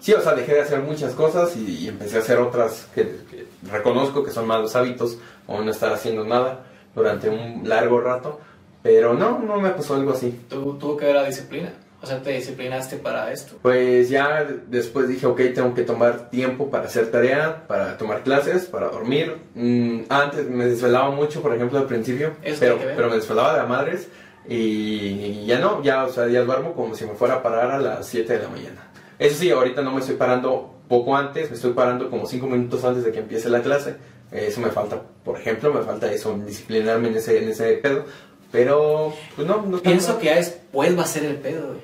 [0.00, 3.02] Sí, o sea, dejé de hacer muchas cosas y, y empecé a hacer otras que,
[3.30, 8.40] que reconozco que son malos hábitos o no estar haciendo nada durante un largo rato.
[8.84, 10.44] Pero no, no me pasó algo así.
[10.48, 11.72] Tu- tuvo que ver la disciplina.
[12.02, 13.56] O sea, te disciplinaste para esto.
[13.62, 18.66] Pues ya después dije, ok, tengo que tomar tiempo para hacer tarea, para tomar clases,
[18.66, 19.38] para dormir.
[19.54, 23.64] Mm, antes me desvelaba mucho, por ejemplo, al principio, pero, pero me desvelaba de a
[23.64, 24.08] madres
[24.46, 27.78] y ya no, ya, o sea, ya duermo como si me fuera a parar a
[27.78, 28.90] las 7 de la mañana.
[29.18, 32.84] Eso sí, ahorita no me estoy parando poco antes, me estoy parando como 5 minutos
[32.84, 33.96] antes de que empiece la clase.
[34.30, 38.04] Eso me falta, por ejemplo, me falta eso, disciplinarme en ese, en ese pedo.
[38.54, 40.20] Pero, pues no, no Pienso tanto.
[40.20, 41.80] que ya después va a ser el pedo, güey.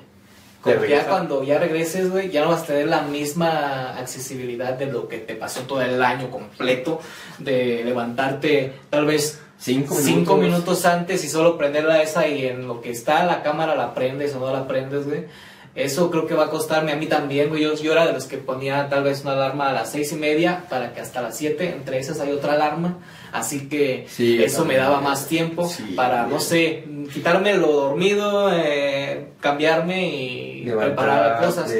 [0.63, 3.97] ¿De Como que ya cuando ya regreses, güey, ya no vas a tener la misma
[3.97, 7.01] accesibilidad de lo que te pasó todo el año completo,
[7.39, 10.39] de levantarte tal vez Cinco cinco minutos.
[10.39, 14.33] minutos antes y solo prenderla esa y en lo que está la cámara la prendes
[14.33, 15.25] o no la prendes, güey.
[15.73, 17.61] Eso creo que va a costarme a mí también, güey.
[17.63, 20.15] Yo, yo era de los que ponía tal vez una alarma a las seis y
[20.15, 22.97] media para que hasta las siete, entre esas hay otra alarma.
[23.31, 26.41] Así que Sí, eso me daba más tiempo Sí, para, no bien.
[26.41, 31.73] sé, quitarme lo dormido, eh, cambiarme y preparar cosas.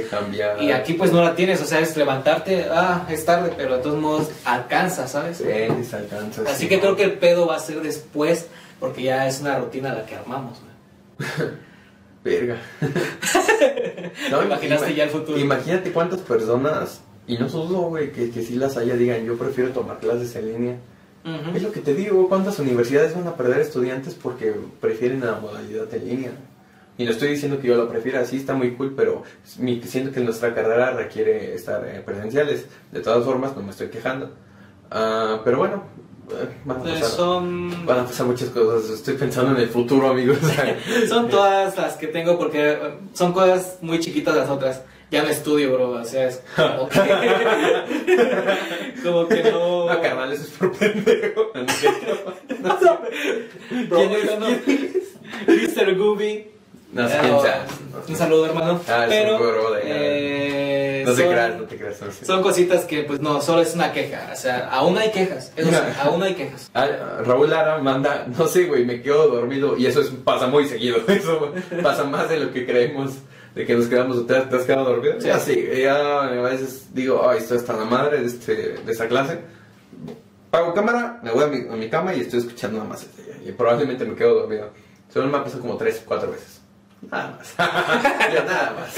[0.62, 3.84] Y aquí pues no la tienes, o sea, es levantarte, ah, es tarde, pero de
[3.84, 5.42] todos modos alcanza, ¿sabes?
[5.42, 6.68] Aprendes, alcanzas, Así sí.
[6.70, 8.48] que creo que el pedo va a ser después,
[8.80, 10.60] porque ya es una rutina la que armamos.
[10.62, 11.50] güey.
[12.24, 12.58] Verga.
[12.82, 15.38] ¿Te imaginaste ya el futuro?
[15.40, 19.72] Imagínate cuántas personas, y no dudo, güey, que, que sí las haya, digan, yo prefiero
[19.72, 20.76] tomar clases en línea.
[21.24, 21.56] Ujú.
[21.56, 25.94] Es lo que te digo, cuántas universidades van a perder estudiantes porque prefieren la modalidad
[25.94, 26.32] en línea.
[26.98, 29.24] Y no estoy diciendo que yo lo prefiera, sí está muy cool, pero
[29.58, 32.66] mi- siento que nuestra carrera requiere estar eh, presenciales.
[32.92, 34.32] De todas formas, no me estoy quejando.
[34.92, 35.84] Ah, pero bueno,
[36.66, 38.90] van a Eh, pasar, son, van a pasar muchas cosas.
[38.92, 40.38] Estoy pensando en el futuro, amigos.
[41.10, 42.78] son todas las que tengo porque eh,
[43.14, 44.82] son cosas muy chiquitas las otras.
[45.12, 47.00] Ya me estudio, bro, o sea, es como que,
[49.04, 49.88] como que no...
[49.94, 51.48] No, carnal, eso es por pendejo.
[51.56, 52.34] No es cierto.
[53.90, 54.00] Bro,
[54.40, 54.48] no-
[55.48, 55.96] Mr.
[55.98, 56.48] Gooby.
[56.94, 57.66] No sé quién o- sea.
[58.08, 58.82] Un saludo, hermano.
[58.88, 59.40] Ah, Pero,
[59.84, 62.02] eh, No te son- creas, no te creas.
[62.02, 62.26] No sé.
[62.26, 64.30] Son cositas que, pues no, solo es una queja.
[64.32, 65.52] O sea, aún hay quejas.
[65.56, 66.70] Eso sí, aún hay quejas.
[66.74, 66.88] Ah,
[67.26, 70.98] Raúl Lara manda, no sé, güey, me quedo dormido y eso es, pasa muy seguido.
[71.08, 73.14] Eso pasa más de lo que creemos
[73.56, 74.26] de que nos quedamos.
[74.28, 75.16] ¿Te, has- te has quedado dormido?
[75.22, 75.28] Sí.
[75.28, 79.08] Ya sí, ya a veces digo, ay, estoy hasta la madre de, este, de esta
[79.08, 79.40] clase.
[80.50, 83.04] Pago cámara, me voy a mi, a mi cama y estoy escuchando nada más.
[83.04, 84.70] este, Y probablemente me quedo dormido.
[85.14, 86.61] Solo me ha pasado como tres, cuatro veces.
[87.10, 87.56] Nada más.
[88.34, 88.96] Ya, nada más.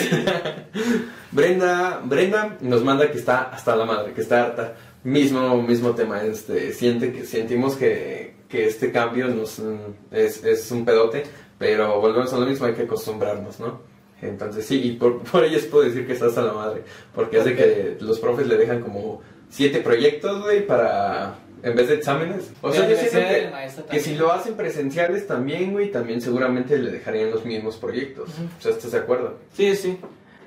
[1.32, 4.76] Brenda, Brenda nos manda que está hasta la madre, que está harta.
[5.04, 10.72] Mismo, mismo tema, este, siente que sentimos que, que este cambio nos, mm, es, es
[10.72, 11.24] un pedote,
[11.58, 13.82] pero volvemos a lo mismo, hay que acostumbrarnos, ¿no?
[14.22, 17.56] Entonces sí, y por, por ellas puedo decir que está hasta la madre, porque hace
[17.56, 22.52] que los profes le dejan como siete proyectos, güey, para, en vez de exámenes.
[22.62, 27.32] O sea, yo siento que, si lo hacen presenciales también, güey, también seguramente le dejarían
[27.32, 28.30] los mismos proyectos.
[28.60, 29.40] O sea, ¿estás de acuerdo?
[29.54, 29.98] Sí, sí.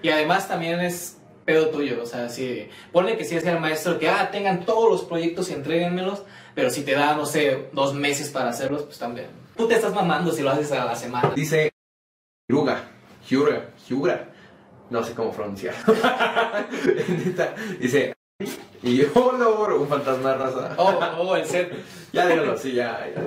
[0.02, 2.02] Y además también es pedo tuyo.
[2.02, 5.48] O sea, si ponle que si es el maestro que, ah, tengan todos los proyectos
[5.48, 6.22] y entréguenmelos,
[6.54, 9.28] pero si te da, no sé, dos meses para hacerlos, pues también.
[9.56, 11.32] Tú te estás mamando si lo haces a la semana.
[11.34, 11.72] Dice
[12.46, 12.90] Hyuga,
[13.26, 14.28] Hyuga, Hyuga,
[14.90, 15.74] no sé cómo pronunciar.
[17.80, 18.14] Dice,
[18.86, 20.74] y yo, oh, un fantasma de raza.
[20.76, 21.72] Oh, oh, el set.
[22.12, 23.22] Ya dígalo, sí, ya, ya.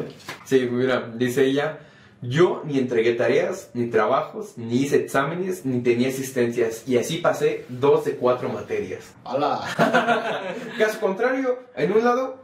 [0.45, 1.77] Sí, mira, dice ella,
[2.23, 7.65] yo ni entregué tareas, ni trabajos, ni hice exámenes, ni tenía asistencias, y así pasé
[7.69, 9.13] dos de cuatro materias.
[9.25, 9.61] Hola.
[10.79, 12.37] Caso contrario, en un lado,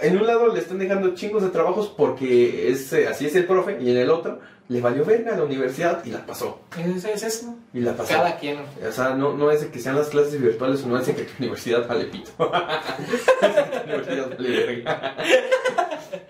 [0.00, 3.44] en un lado le están dejando chingos de trabajos porque es, eh, así es el
[3.44, 6.60] profe, y en el otro le valió verga a la universidad y la pasó.
[6.78, 7.56] Es, es eso.
[7.74, 8.14] Y la pasó.
[8.14, 8.58] Cada quien.
[8.86, 11.14] O sea, no, no es de que sean las clases virtuales o no es de
[11.14, 12.30] que tu universidad vale pito.
[12.38, 12.44] Tu
[13.84, 15.16] universidad vale verga.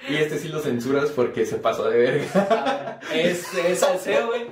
[0.08, 2.98] Y este sí lo censuras porque se pasó de verga.
[3.00, 4.46] A ver, Es, es salseo, güey.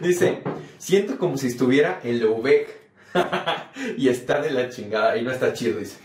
[0.00, 0.42] Dice,
[0.78, 2.68] siento como si estuviera en la UVEC
[3.96, 5.96] y está de la chingada y no está chido, dice.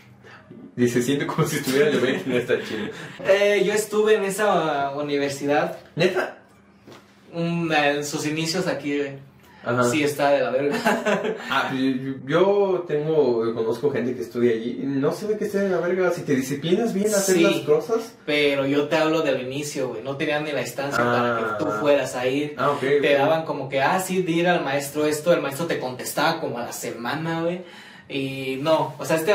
[0.77, 2.87] Dice, siento como si estuviera en la UVEC y no está chido.
[3.25, 6.37] Eh, yo estuve en esa universidad Neta.
[7.33, 9.01] En sus inicios aquí.
[9.65, 9.83] Ajá.
[9.83, 10.77] sí está de la verga.
[11.49, 15.59] Ah, yo, yo tengo, conozco gente que estudia allí y no se ve que esté
[15.59, 16.09] de la verga.
[16.11, 17.43] Si te disciplinas bien a hacer Sí.
[17.43, 18.13] las cosas.
[18.25, 20.03] Pero yo te hablo del inicio, güey.
[20.03, 21.57] No tenían ni la instancia para Ah.
[21.57, 22.55] que tú fueras a ir.
[22.57, 22.77] Ah.
[22.79, 25.33] Te daban como que, ah, sí, dile al maestro esto.
[25.33, 27.61] El maestro te contestaba como a la semana, güey.
[28.10, 29.32] Y no, o sea, este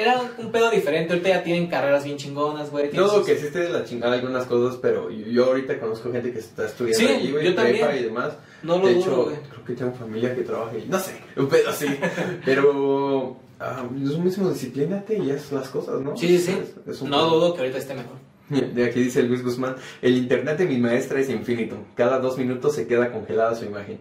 [0.00, 1.12] era un pedo diferente.
[1.12, 2.90] Ahorita ya tienen carreras bien chingonas, güey.
[2.92, 6.32] No sus- que sí esté de la chingada algunas cosas, pero yo, ahorita conozco gente
[6.32, 7.86] que está estudiando Sí, allí, güey, yo también.
[7.98, 8.32] y demás.
[8.62, 9.36] No lo de dudo, hecho, güey.
[9.50, 10.86] creo que tengo familia que trabaja ahí.
[10.88, 11.86] No sé, un pedo así.
[12.46, 16.16] pero ah, es un mismo disciplínate y haz las cosas, ¿no?
[16.16, 16.58] Sí, sí, sí.
[16.86, 17.30] Es- No pedo.
[17.30, 18.16] dudo que ahorita esté mejor.
[18.48, 21.76] De aquí dice Luis Guzmán, el internet de mi maestra es infinito.
[21.94, 24.00] Cada dos minutos se queda congelada su imagen.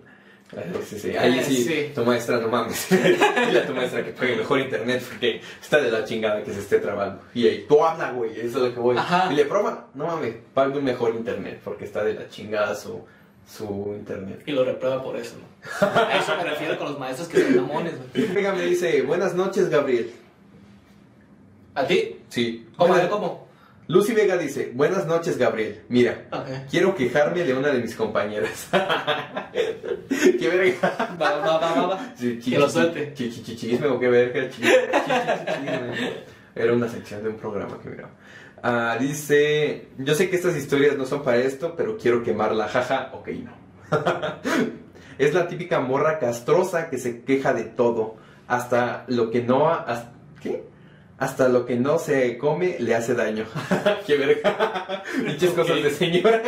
[0.87, 1.15] Sí, sí.
[1.17, 1.91] Ahí Eh, sí, sí.
[1.95, 2.87] tu maestra, no mames.
[2.89, 6.59] Dile a tu maestra que pague mejor internet porque está de la chingada que se
[6.59, 7.21] esté trabando.
[7.33, 8.97] Y ahí, tú habla, güey, eso es lo que voy.
[8.97, 9.29] Ajá.
[9.29, 13.01] Dile, prueba, no mames, pague un mejor internet porque está de la chingada su,
[13.49, 14.43] su internet.
[14.45, 15.87] Y lo reprueba por eso, ¿no?
[15.87, 18.31] A eso me refiero con los maestros que son mamones, güey.
[18.55, 20.11] Me dice, buenas noches, Gabriel.
[21.75, 22.17] ¿A ti?
[22.29, 22.67] Sí.
[22.77, 22.93] ¿Cómo?
[22.93, 23.42] Buenas- ¿Cómo?
[23.87, 25.81] Lucy Vega dice, buenas noches, Gabriel.
[25.89, 26.25] Mira,
[26.71, 28.67] quiero quejarme de una de mis compañeras.
[30.09, 31.17] Qué verga.
[31.21, 32.13] Va, va, va, va.
[32.15, 33.13] Sí, Que lo suelte.
[33.13, 34.47] Chichisme o qué verga.
[36.55, 38.11] Era una sección de un programa que miraba.
[38.61, 43.09] Ah, dice, yo sé que estas historias no son para esto, pero quiero quemarla, jaja,
[43.13, 43.51] ok, no.
[45.17, 48.15] es la típica morra castrosa que se queja de todo,
[48.47, 50.05] hasta lo que no, has-
[50.41, 50.63] ¿qué?
[51.17, 53.45] Hasta lo que no se come le hace daño.
[54.07, 55.03] qué verga.
[55.27, 55.55] Dichas Ok.
[55.55, 56.41] cosas de señora.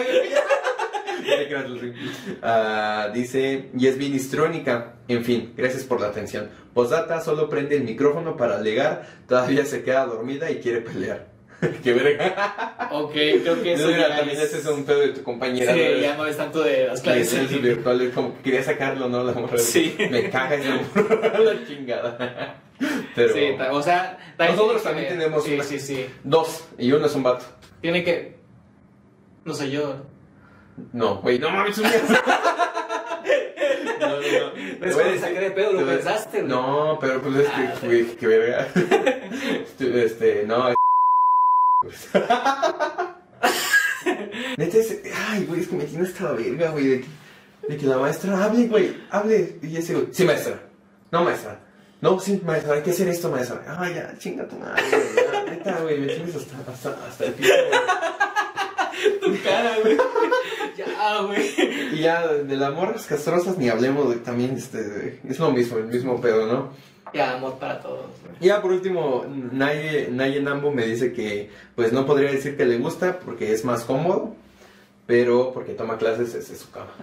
[2.42, 4.94] Ah, dice, y es bien histrónica.
[5.08, 6.50] En fin, gracias por la atención.
[6.74, 11.28] Posdata solo prende el micrófono para alegar, todavía se queda dormida y quiere pelear.
[11.84, 12.90] Qué verga.
[12.92, 15.72] Ok, creo que eso No, ya también es- ese es un pedo de tu compañera.
[15.74, 15.78] ¿no?
[15.78, 17.62] Sí, ya no es tanto de las clases.
[17.62, 19.24] Virtuales, como que quería sacarlo, ¿no?
[19.24, 19.58] La morra.
[19.58, 19.96] Sí.
[20.12, 20.58] Me caga
[20.94, 22.62] morra, la chingada.
[23.16, 25.64] Pero Sí, o sea, Nosotros también tenemos Sí, una.
[25.64, 26.06] sí, sí.
[26.24, 27.46] dos, y uno es un vato.
[27.82, 28.36] Tiene que.
[29.46, 30.06] No sé yo.
[30.92, 31.86] No, güey, no mames, un
[34.00, 34.54] No, no, no.
[34.54, 36.50] Que decir- saqué de pedo, lo pensaste, güey.
[36.52, 38.68] No, pero pues es Ah, que, güey, que verga.
[39.80, 40.70] Este, no.
[40.70, 40.76] es-
[44.58, 45.02] Neta es.
[45.30, 47.08] Ay, güey, es que me tiene esta verga, güey, de que,
[47.70, 49.60] de que la maestra hable, güey, hable.
[49.62, 50.62] Y ese, güey, sí, maestra.
[51.12, 51.60] No, maestra.
[52.06, 53.64] No, sí, maestra, hay que hacer esto, maestra.
[53.80, 55.58] Ay, ya, chinga tu madre, güey.
[55.58, 57.50] Neta, güey, me tienes hasta, hasta, hasta el güey.
[59.22, 59.98] Tu cara, güey.
[60.78, 61.96] ya, güey.
[61.96, 65.86] Y ya, de las morras castrosas ni hablemos, güey, también, este, es lo mismo, el
[65.86, 66.70] mismo pedo, ¿no?
[67.12, 68.36] Ya, amor para todos, güey.
[68.40, 72.78] Ya por último, Naye, Naye Nambo me dice que pues no podría decir que le
[72.78, 74.36] gusta porque es más cómodo,
[75.08, 76.94] pero porque toma clases desde su cama.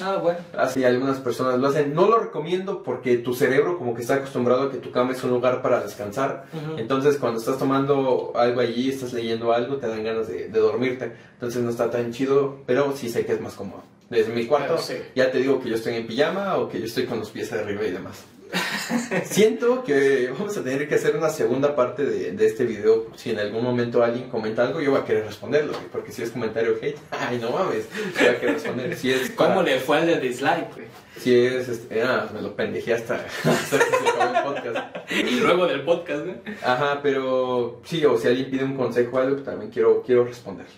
[0.00, 0.38] Ah, bueno.
[0.56, 1.94] Así algunas personas lo hacen.
[1.94, 5.22] No lo recomiendo porque tu cerebro como que está acostumbrado a que tu cama es
[5.24, 6.46] un lugar para descansar.
[6.76, 11.12] Entonces cuando estás tomando algo allí, estás leyendo algo, te dan ganas de, de dormirte.
[11.34, 13.82] Entonces no está tan chido, pero sí sé que es más cómodo.
[14.10, 14.94] Desde mi cuarto, Claro, sí.
[15.14, 17.52] ya te digo que yo estoy en pijama o que yo estoy con los pies
[17.52, 18.24] arriba y demás.
[19.24, 23.06] Siento que vamos a tener que hacer una segunda parte de, de este video.
[23.16, 25.72] Si en algún momento alguien comenta algo, yo voy a querer responderlo.
[25.92, 27.86] Porque si es comentario hate, ay, no mames,
[28.18, 28.96] voy a querer responder.
[28.96, 30.86] Si es para- ¿Cómo le fue al de dislike, güey?
[31.18, 34.96] Si es, este, ah, me lo pendejé hasta, hasta que se acabó el podcast.
[35.10, 36.36] Y luego del podcast, güey.
[36.62, 40.72] Ajá, pero sí, o si alguien pide un consejo o algo, también quiero, quiero responderlo,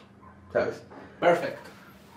[0.53, 0.83] ¿sabes?
[1.21, 1.70] Perfecto.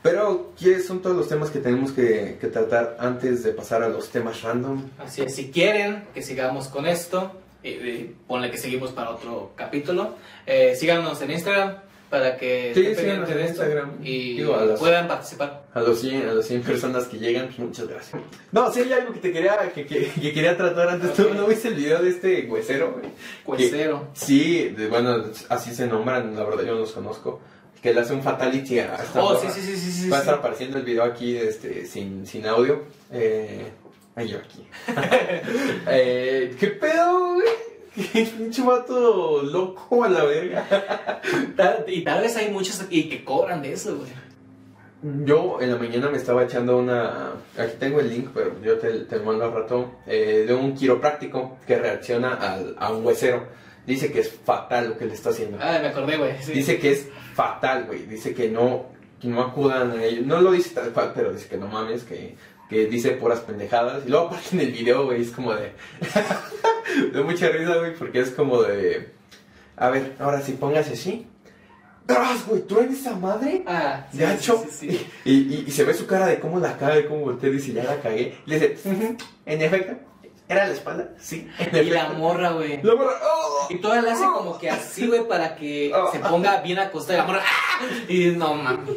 [0.04, 3.88] Pero, ¿qué son todos los temas que tenemos que, que tratar antes de pasar a
[3.90, 4.84] los temas random?
[5.00, 7.32] Así es, si quieren que sigamos con esto,
[7.64, 11.76] y, y ponle que seguimos para otro capítulo, eh, síganos en Instagram
[12.10, 13.92] para que Sí, síganos en Instagram.
[14.04, 15.64] y Digo, a las- puedan participar.
[15.74, 18.22] A los 100, a los 100 personas que llegan, muchas gracias.
[18.52, 21.14] No, si hay algo que te quería, que, que, que quería tratar antes.
[21.14, 21.34] ¿Tú Ok.
[21.34, 23.02] no viste el video de este huesero?
[23.46, 24.10] Cuecero.
[24.14, 27.40] Sí, de- bueno, así se nombran, la verdad yo no los conozco.
[27.84, 30.10] Que le hace un fatality a esta Oh, sí, sí, sí.
[30.10, 32.84] Va a estar apareciendo el video aquí este, sin, sin audio.
[33.12, 33.68] Eh,
[34.16, 34.66] ahí yo aquí.
[35.88, 37.48] eh, ¿Qué pedo, güey?
[38.38, 40.66] Pinche vato loco a la verga.
[41.58, 44.10] Tal- y tal vez hay muchos y que cobran de eso, güey.
[45.26, 47.34] Yo en la mañana me estaba echando una.
[47.58, 50.00] Aquí tengo el link, pero yo te, te lo mando al rato.
[50.08, 53.46] eh, de un quiropráctico que reacciona al- a un huesero.
[53.86, 55.58] Dice que es fatal lo que le está haciendo.
[55.62, 56.42] Ah, me acordé, güey.
[56.42, 56.54] sí.
[56.54, 58.06] Dice que es fatal, güey.
[58.06, 58.88] Dice que no,
[59.20, 60.26] que no acudan a ellos.
[60.26, 62.36] No lo dice tal cual, pero dice que no mames, que,
[62.70, 64.04] que dice puras pendejadas.
[64.06, 65.72] Y luego aparte en el video, güey, es como de...
[67.14, 69.12] de mucha risa, güey, porque es como de...
[69.76, 71.28] A ver, ahora sí, póngase así.
[72.06, 72.62] ¡Tras, güey!
[72.64, 73.64] ¿Truena esa madre?
[73.66, 74.64] Ah, sí, Gacho.
[74.70, 75.08] sí.
[75.26, 77.54] Y, y, y se ve su cara de cómo la caga y cómo voltea y
[77.54, 78.36] dice, ya la cagué.
[78.46, 79.16] Y le dice, "Ujú,
[79.46, 79.94] en efecto,
[80.50, 81.10] ¿era la espalda?
[81.20, 82.82] Sí, Y la morra, güey.
[82.84, 83.68] La morra, "Oh".
[83.70, 86.08] Y todavía le hace como que así, güey, para que Ah.
[86.12, 87.16] se ponga bien acostada.
[87.16, 87.86] Y la morra, ¡ah!
[88.08, 88.96] Y no mames.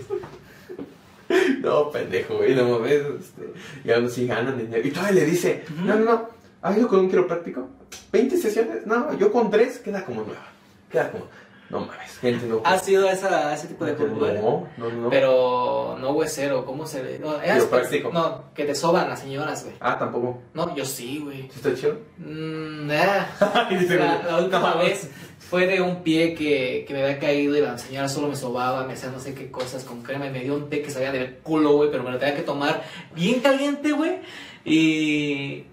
[1.61, 2.93] No, pendejo, güey, no mames.
[3.21, 3.53] Este,
[3.85, 4.87] y aún así ganan dinero.
[4.87, 6.29] Y todavía le dice, no, no, no,
[6.63, 7.69] ¿has ido con un quiropráctico?
[8.13, 8.87] ¿20 sesiones?
[8.87, 10.47] No, yo con 3 queda como nueva.
[10.91, 11.27] Queda como,
[11.71, 12.63] no mames, gente, no.
[12.65, 14.33] ¿Ha sido esa, ese tipo de conducta?
[14.35, 15.11] No, no, no.
[15.11, 17.19] Pero no huesero, ¿cómo se le.?
[17.19, 17.69] No, es-
[18.13, 19.75] no, que te soban las señoras, güey.
[19.81, 20.43] Ah, tampoco.
[20.55, 21.43] No, yo sí, güey.
[21.51, 21.99] ¿Sí está chido?
[22.19, 23.69] Mm, ah.
[23.71, 27.19] Y dice, la, la última no, vez fue de un pie que, que me había
[27.19, 30.27] caído y la señora solo me sobaba, me hacía no sé qué cosas con crema
[30.27, 32.43] y me dio un té que sabía del culo, güey, pero me lo tenía que
[32.43, 32.83] tomar
[33.15, 34.21] bien caliente, güey.
[34.65, 35.65] Y,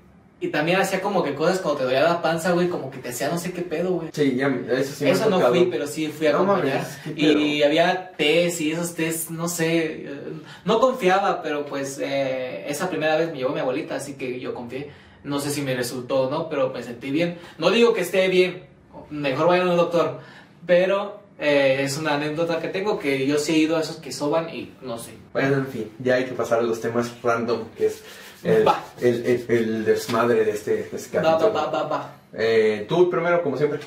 [0.44, 3.10] y también hacía como que cosas cuando te dolía la panza, güey, como que te
[3.10, 4.10] hacía no sé qué pedo, güey.
[4.12, 5.54] Sí, ya, eso sí me Eso no tocado.
[5.56, 6.80] fui, pero sí fui a No acompañar.
[6.80, 10.20] mames, qué y había tés y esos tés, no sé, eh,
[10.66, 14.54] no confiaba, pero pues eh, esa primera vez me llevó mi abuelita, así que yo
[14.54, 14.92] confié.
[15.24, 17.38] No sé si me resultó o no, pero me sentí bien.
[17.58, 18.66] No digo que esté bien,
[19.10, 20.20] mejor vayan a un doctor,
[20.66, 24.12] pero eh, es una anécdota que tengo que yo sí he ido a esos que
[24.12, 25.12] soban y no sé.
[25.32, 28.04] Bueno, en fin, ya hay que pasar a los temas random, que es
[28.44, 28.84] el, Va.
[29.00, 32.16] el, el, el desmadre de este, de este Va, va, va.
[32.34, 33.80] Eh, tú primero, como siempre.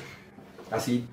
[0.71, 1.05] Así,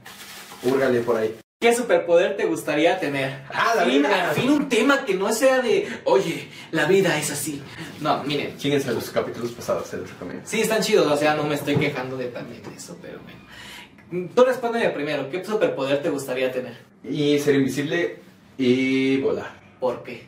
[0.62, 1.36] húrgale por ahí.
[1.60, 3.40] ¿Qué superpoder te gustaría tener?
[3.50, 4.28] Ah, la al, fin, verga.
[4.28, 7.62] al fin un tema que no sea de, oye, la vida es así.
[8.00, 10.42] No, miren, Chíguense los capítulos pasados, se los recomiendo.
[10.46, 14.28] Sí, están chidos, o sea, no me estoy quejando de también eso, pero bueno.
[14.34, 16.76] Tú respóndeme primero, ¿qué superpoder te gustaría tener?
[17.02, 18.18] Y ser invisible
[18.58, 19.52] y volar.
[19.80, 20.26] ¿Por qué?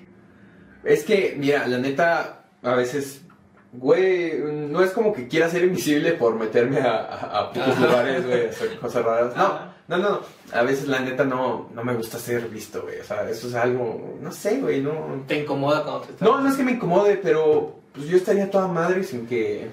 [0.84, 3.22] Es que, mira, la neta, a veces,
[3.72, 8.26] güey, no es como que quiera ser invisible por meterme a, a, a putos lugares,
[8.26, 9.36] güey, hacer cosas raras.
[9.36, 10.20] No, no, no.
[10.52, 13.00] A veces, la neta, no, no me gusta ser visto, güey.
[13.00, 15.24] O sea, eso es algo, no sé, güey, no.
[15.26, 16.28] ¿Te incomoda cuando te estás...
[16.28, 19.68] No, no es que me incomode, pero pues yo estaría toda madre sin que,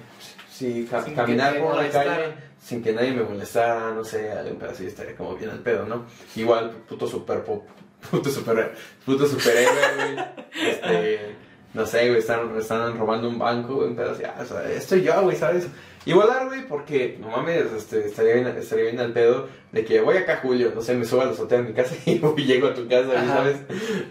[0.51, 4.57] si ca- Sin caminar por la calle, sin que nadie me molestara, no sé, algún
[4.57, 6.05] pedacito estaría como bien al pedo, ¿no?
[6.35, 7.65] Igual, puto super, po-
[8.11, 8.73] puto super,
[9.05, 10.25] puto superhéroe, güey,
[10.69, 11.35] este,
[11.73, 15.01] no sé, güey, están, están robando un banco, güey, un pedazo, ya, o sea, estoy
[15.01, 15.67] yo, güey, ¿sabes?
[16.05, 20.01] Y volar, güey, porque, no mames, este, estaría bien, estaría bien al pedo de que
[20.01, 22.43] voy acá, Julio, no sé, me subo a la azotea de mi casa y voy-
[22.45, 23.25] llego a tu casa, güey.
[23.27, 23.57] ¿sabes?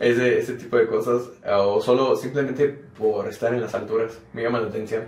[0.00, 4.60] Ese, ese tipo de cosas, o solo simplemente por estar en las alturas, me llama
[4.60, 5.04] la atención.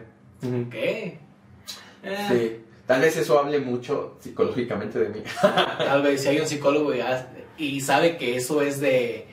[0.71, 1.19] ¿Qué?
[2.03, 5.23] Eh, Sí, tal vez eso hable mucho psicológicamente de mí.
[5.79, 7.01] Tal vez si hay un psicólogo y,
[7.57, 9.27] y sabe que eso es de...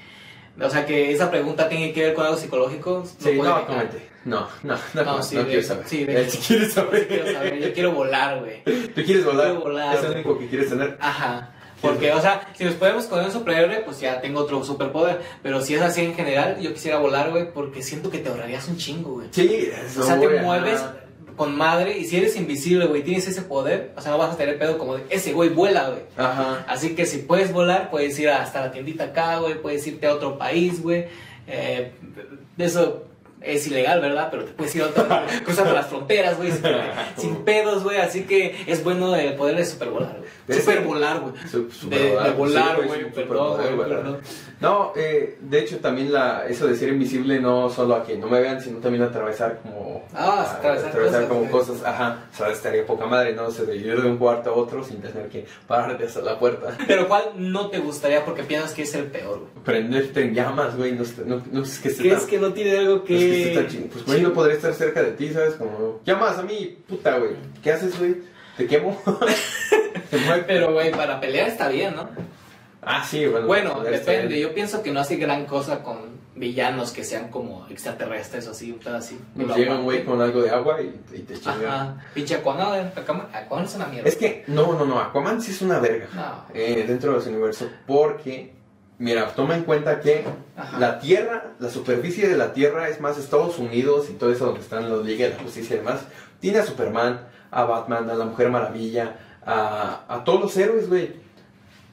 [0.59, 3.03] O sea, que esa pregunta tiene que ver con algo psicológico.
[3.05, 4.09] Sí, puede no, comente.
[4.25, 5.87] No, no, no, No, no, sí, no de- quiero saber.
[5.87, 7.07] sí, de quieres saber.
[7.07, 8.63] Quiero saber, yo quiero volar, güey.
[8.93, 9.45] Tú quieres volar.
[9.47, 10.13] Quiero volar, Es güey.
[10.13, 10.97] único que quieres tener.
[10.99, 11.53] Ajá.
[11.81, 15.19] Porque, o sea, si nos podemos con un superhéroe, pues ya tengo otro superpoder.
[15.41, 18.67] Pero si es así en general, yo quisiera volar, güey, porque siento que te ahorrarías
[18.67, 19.29] un chingo, güey.
[19.31, 20.79] Sí, eso, O sea, te mueves.
[21.35, 24.37] Con madre y si eres invisible, güey, tienes ese poder, o sea, no vas a
[24.37, 26.01] tener pedo como de ese güey vuela, güey.
[26.17, 26.65] Ajá.
[26.67, 30.13] Así que si puedes volar, puedes ir hasta la tiendita acá, güey, puedes irte a
[30.13, 31.05] otro país, güey.
[31.47, 31.91] Eh,
[32.57, 33.10] eso
[33.41, 34.27] es ilegal, ¿verdad?
[34.31, 36.61] Pero te puedes ir a otra, cruzando las fronteras, güey, sin,
[37.17, 37.97] sin pedos, güey.
[37.97, 40.59] Así que es bueno el poder de supervolar, güey.
[40.59, 41.33] Supervolar, güey.
[41.89, 44.17] De, volar, güey, sí, perdón, güey, perdón.
[44.59, 48.27] No, eh, de hecho también la, eso de ser invisible no solo a que no
[48.27, 50.03] me vean, sino también atravesar como...
[50.13, 51.51] Ah, a- atravesar cosas, como güey.
[51.51, 53.45] cosas, ajá, o sea, estaría poca madre, ¿no?
[53.47, 56.37] O sea, de ir de un cuarto a otro sin tener que pararte hasta la
[56.37, 56.77] puerta.
[56.87, 59.63] Pero ¿cuál no te gustaría porque piensas que es el peor, güey?
[59.63, 63.03] Prenderte en llamas, güey, no, no, no es que esté ¿Crees que no tiene algo
[63.03, 65.55] que ching- Pues, güey, no podría estar cerca de ti, ¿sabes?
[65.55, 67.31] Como, llamas a mí, puta, güey,
[67.63, 68.15] ¿qué haces, güey?
[68.57, 69.01] ¿Te quemo?
[70.47, 72.09] Pero, güey, para pelear está bien, ¿no?
[72.81, 73.47] Ah, sí, bueno.
[73.47, 74.39] Bueno, depende.
[74.39, 78.71] Yo pienso que no hace gran cosa con villanos que sean como extraterrestres o así,
[78.71, 79.19] un pedo así.
[79.35, 81.51] Nos llega un güey con algo de agua y, y te chinga.
[81.81, 82.05] Ajá.
[82.15, 84.09] Pinche Aquaman, Aquaman, Aquaman es una mierda.
[84.09, 86.07] Es que, no, no, no, Aquaman sí es una verga.
[86.15, 86.45] No.
[86.55, 88.53] eh, dentro de ese universo porque
[89.01, 90.23] mira toma en cuenta que
[90.55, 90.79] Ajá.
[90.79, 94.61] la tierra la superficie de la tierra es más Estados Unidos y todo eso donde
[94.61, 96.01] están los Liga de la Justicia y demás
[96.39, 101.19] tiene a Superman a Batman a la Mujer Maravilla a, a todos los héroes güey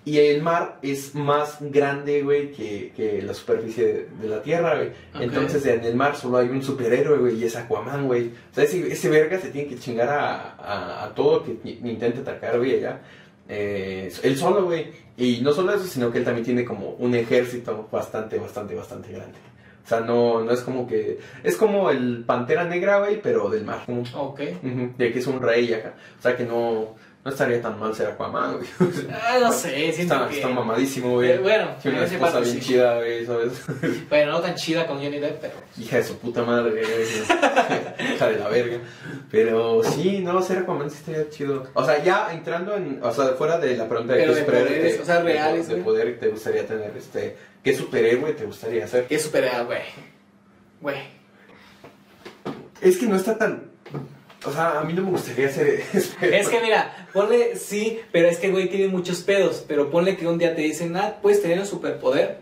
[0.05, 4.77] y el mar es más grande, güey, que, que la superficie de, de la tierra,
[4.77, 4.92] güey.
[5.21, 8.29] Entonces en el mar solo hay un superhéroe, güey, y es Aquaman, güey.
[8.29, 12.21] O sea, ese, ese verga se tiene que chingar a, a, a todo que intente
[12.21, 13.02] atacar, güey, allá.
[13.49, 14.92] Eh, él solo, güey.
[15.17, 19.13] Y no solo eso, sino que él también tiene como un ejército bastante, bastante, bastante
[19.13, 19.38] grande.
[19.85, 21.19] O sea, no, no es como que...
[21.42, 23.85] Es como el Pantera Negra, güey, pero del mar.
[24.15, 24.40] Ok.
[24.63, 25.94] Ujú, de que es un rey acá.
[26.19, 26.94] O sea que no,
[27.29, 28.66] no estaría tan mal ser Aquaman, güey.
[29.12, 30.37] Ah, no sé, siento Está, que...
[30.37, 31.33] está mamadísimo, güey.
[31.33, 32.66] Eh, bueno, Tiene en una esposa parte bien sí.
[32.68, 33.52] chida, güey, ¿sabes?
[34.08, 35.52] Bueno, no tan chida con Johnny Depp, pero...
[35.79, 38.12] Hija de su puta madre, güey.
[38.14, 38.79] Hija de la verga.
[39.31, 41.66] Pero sí, no, ser Aquaman sí estaría chido.
[41.74, 42.98] O sea, ya entrando en.
[43.02, 45.68] O sea, fuera de la pregunta de Pero qué de superhéroe o sea, de- reales,
[45.68, 45.85] De, güey.
[45.85, 47.37] poder te gustaría tener, este.
[47.62, 49.06] ¿Qué superhéroe te gustaría ser?
[49.06, 49.81] ¿Qué superhéroe, güey?
[50.81, 50.96] Güey.
[52.81, 53.67] Es que no está tan.
[54.49, 55.83] O sea, a mí no me gustaría ser.
[55.92, 60.27] Es que mira, ponle, sí, pero es que güey tiene muchos pedos, pero ponle que
[60.27, 62.38] un día te dicen, ah, puedes tener un superpoder,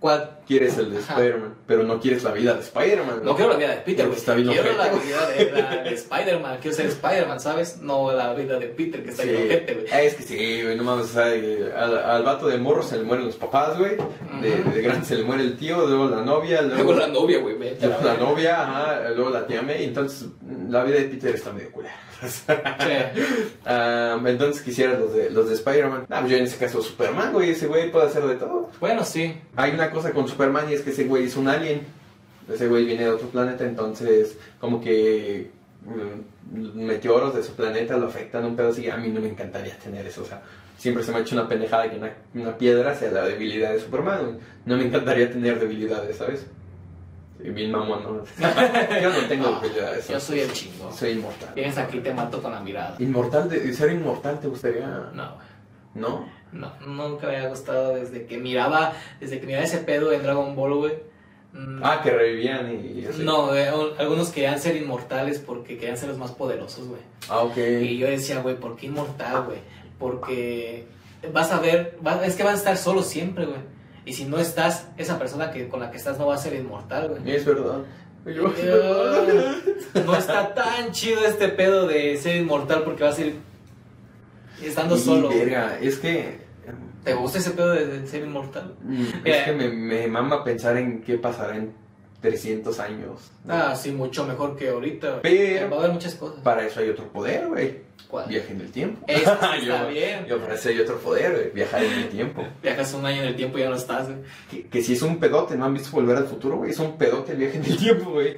[0.00, 0.38] ¿cuál?
[0.46, 0.98] Quieres el de.
[1.00, 3.20] Spider-Man, pero no quieres la vida de Spider-Man.
[3.22, 4.18] No quiero la vida de Peter, güey.
[4.18, 7.78] está bien quiero la vida de, la de Spider-Man, quiero ser Spider-Man, ¿sabes?
[7.82, 9.28] No la vida de Peter, que está Sí.
[9.28, 10.06] bien güey.
[10.06, 13.26] Es que sí, güey, no mames, eh, al, al vato de morro se le mueren
[13.26, 13.96] los papás, güey.
[14.40, 17.38] De, de grande se le muere el tío, luego la novia, luego, Luego la novia,
[17.40, 19.84] güey, luego la novia, ajá, luego la tía May.
[19.84, 20.28] Entonces,
[20.68, 21.94] la vida de Peter está medio culera.
[23.64, 26.06] Ah, entonces quisiera los de, los de Spider-Man.
[26.10, 28.70] Ah, pues yo en ese caso Superman, güey, ese güey puede hacer de todo.
[28.80, 29.36] Bueno, sí.
[29.56, 31.82] Hay una cosa con Superman y es que ese güey es un alien.
[32.52, 35.50] Ese güey viene de otro planeta, entonces como que
[35.84, 38.88] mm, meteoros de su planeta lo afectan un pedo así.
[38.88, 40.42] A mí no me encantaría tener eso, o sea,
[40.78, 43.80] siempre se me ha hecho una pendejada que una, una piedra sea la debilidad de
[43.80, 44.38] Superman.
[44.64, 46.46] No me encantaría tener debilidades, ¿sabes?
[47.40, 48.24] Sí, bien mamón, ¿no?
[49.02, 50.08] yo no tengo No, debilidades.
[50.08, 50.90] yo soy el chingo.
[50.92, 51.54] Soy inmortal.
[51.54, 52.96] Vienes aquí te mato con la mirada.
[52.98, 55.46] Inmortal, de, ser inmortal te gustaría, No, güey.
[55.94, 56.28] ¿no?
[56.50, 60.56] No, nunca me había gustado desde que miraba, desde que miraba ese pedo en Dragon
[60.56, 60.94] Ball, güey.
[61.52, 63.22] Mm, Ah, que revivían y, y así.
[63.22, 67.00] No, o- algunos querían ser inmortales porque querían ser los más poderosos, güey.
[67.28, 67.56] Ah, ok.
[67.82, 69.58] Y yo decía, güey, ¿por qué inmortal, güey?
[69.98, 70.86] Porque
[71.32, 73.60] vas a ver, va- es que vas a estar solo siempre, güey.
[74.04, 76.54] Y si no estás, esa persona que con la que estás no va a ser
[76.54, 77.34] inmortal, güey.
[77.34, 77.80] Es verdad.
[78.26, 79.54] Yo- Eh,
[80.06, 83.36] No está tan chido este pedo de ser inmortal porque vas a ir
[84.62, 85.28] estando Y, solo.
[85.28, 86.46] verga, es que.
[87.04, 88.74] ¿Te gusta ese pedo de, de ser inmortal?
[88.82, 89.36] mm, Mira.
[89.38, 91.72] Es que me, me mama pensar en qué pasará en
[92.20, 93.30] 300 años.
[93.44, 93.54] ¿no?
[93.54, 95.20] Ah, sí, mucho mejor que ahorita.
[95.22, 96.40] Pero- Va a haber muchas cosas.
[96.42, 97.86] Para eso hay otro poder, güey.
[98.08, 98.26] ¿Cuál?
[98.28, 99.04] Viaje en el tiempo.
[99.06, 100.26] Eso sí está bien.
[100.26, 101.50] Yo para eso hay otro poder, güey.
[101.50, 102.42] Viajar en el tiempo.
[102.62, 104.18] Viajas un año en el tiempo y ya no estás, güey.
[104.50, 106.70] Que, que si es un pedote, ¿no han visto volver al futuro, güey?
[106.70, 108.36] Es un pedote el viaje en el tiempo, güey.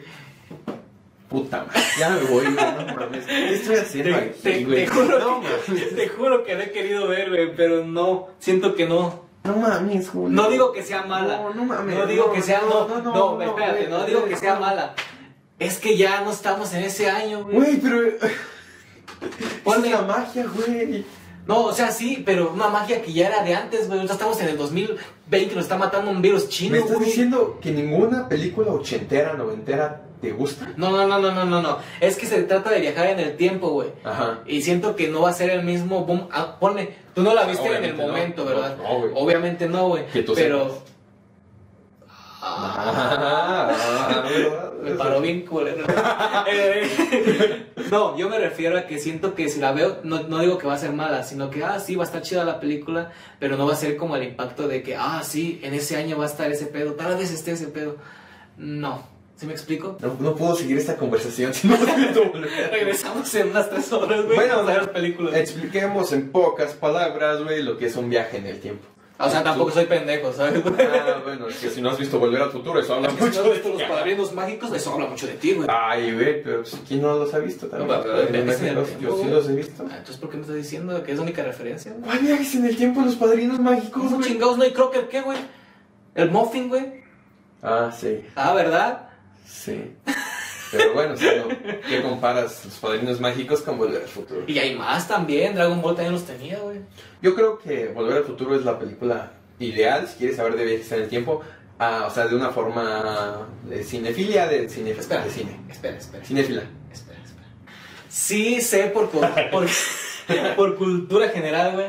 [1.28, 1.81] Puta madre.
[1.99, 2.55] Ya me voy, güey.
[2.57, 3.24] No mames.
[3.24, 4.85] ¿Qué estoy haciendo Te, aquí, te- güey?
[4.85, 8.74] te juro No que, te juro que lo he querido ver, güey, pero no, siento
[8.74, 9.30] que no.
[9.45, 10.28] No mames, Julio.
[10.28, 11.36] No digo que sea mala.
[11.38, 11.97] No, no mames.
[11.97, 14.61] No digo no, que sea, no, no, no, espérate, güey, no digo que sea no.
[14.61, 14.95] mala.
[15.59, 17.57] Es que ya no estamos en ese año, güey.
[17.57, 18.18] Güey, pero.
[19.64, 21.05] Ponle- Es la magia, güey.
[21.51, 23.98] No, o sea, sí, pero una magia que ya era de antes, güey.
[23.98, 27.07] Ahorita estamos en el 2020 y nos está matando un virus chino, ¿Me estás güey.
[27.09, 30.72] diciendo que ninguna película ochentera, noventera te gusta?
[30.76, 31.78] No, no, no, no, no, no, no.
[32.01, 33.88] Es que se trata de viajar en el tiempo, güey.
[34.05, 34.40] Ajá.
[34.46, 36.28] Y siento que no va a ser el mismo boom.
[36.30, 38.07] Ah, ponle, tú no la viste en el no.
[38.07, 38.76] momento, No, ¿verdad?
[38.76, 39.11] no, güey.
[39.14, 40.07] Obviamente no, güey.
[40.07, 40.64] Que tú Pero.
[40.68, 40.89] sepas.
[42.43, 44.24] Ah,
[44.82, 45.84] me paró bien culero.
[46.47, 50.59] Eh, no, yo me refiero a que siento que si la veo, no, no digo
[50.59, 53.12] que va a ser mala, sino que, ah, sí, va a estar chida la película,
[53.38, 56.16] pero no va a ser como el impacto de que, ah, sí, en ese año
[56.16, 57.97] va a estar ese pedo, tal vez esté ese pedo.
[58.57, 59.99] No, ¿sí me explico?
[60.01, 61.76] No, no puedo seguir esta conversación si no.
[62.70, 65.34] Regresamos en unas tres horas, güey, Bueno, a ver las películas.
[65.34, 68.86] Expliquemos en pocas palabras, güey, lo que es un viaje en el tiempo.
[69.23, 70.62] O sea, tampoco soy pendejo, ¿sabes?
[70.66, 73.27] Ah, bueno, es que si no has visto Volver al Futuro, eso habla Si no
[73.27, 75.68] mucho has de visto los padrinos mágicos, eso habla mucho de ti, güey.
[75.71, 77.89] Ay, güey, pero pues, ¿quién no los ha visto también?
[77.91, 79.83] No, pero- Yo sí los he visto.
[79.91, 82.05] Ah, Entonces, ¿por qué me estás diciendo que es la única referencia, güey?
[82.05, 85.39] ¿Cuál viajes en el tiempo los padrinos mágicos, ¿Cómo chingados no hay Crocker qué, güey?
[86.14, 87.03] El Muffin, güey.
[87.62, 89.09] Ah, sí, Ah, ¿verdad?
[89.47, 89.93] sí.
[90.71, 91.49] Pero bueno, o sea, ¿no?
[91.89, 94.45] ¿qué comparas los padrinos mágicos con Volver al Futuro?
[94.47, 95.55] Y hay más también.
[95.55, 96.79] Dragon Ball también los tenía, güey.
[97.23, 100.93] Yo creo que Volver al Futuro es la película ideal si quieres saber de viajes
[100.93, 101.43] en el tiempo.
[101.79, 105.59] Ah, o sea, de una forma de cinefilia, de, cine, Espera, de cine.
[105.71, 106.25] espera, espera.
[106.25, 106.62] Cinéfila.
[106.93, 107.47] Espera, espera.
[108.09, 109.27] Sí sé por, por,
[110.57, 111.87] por cultura general, güey,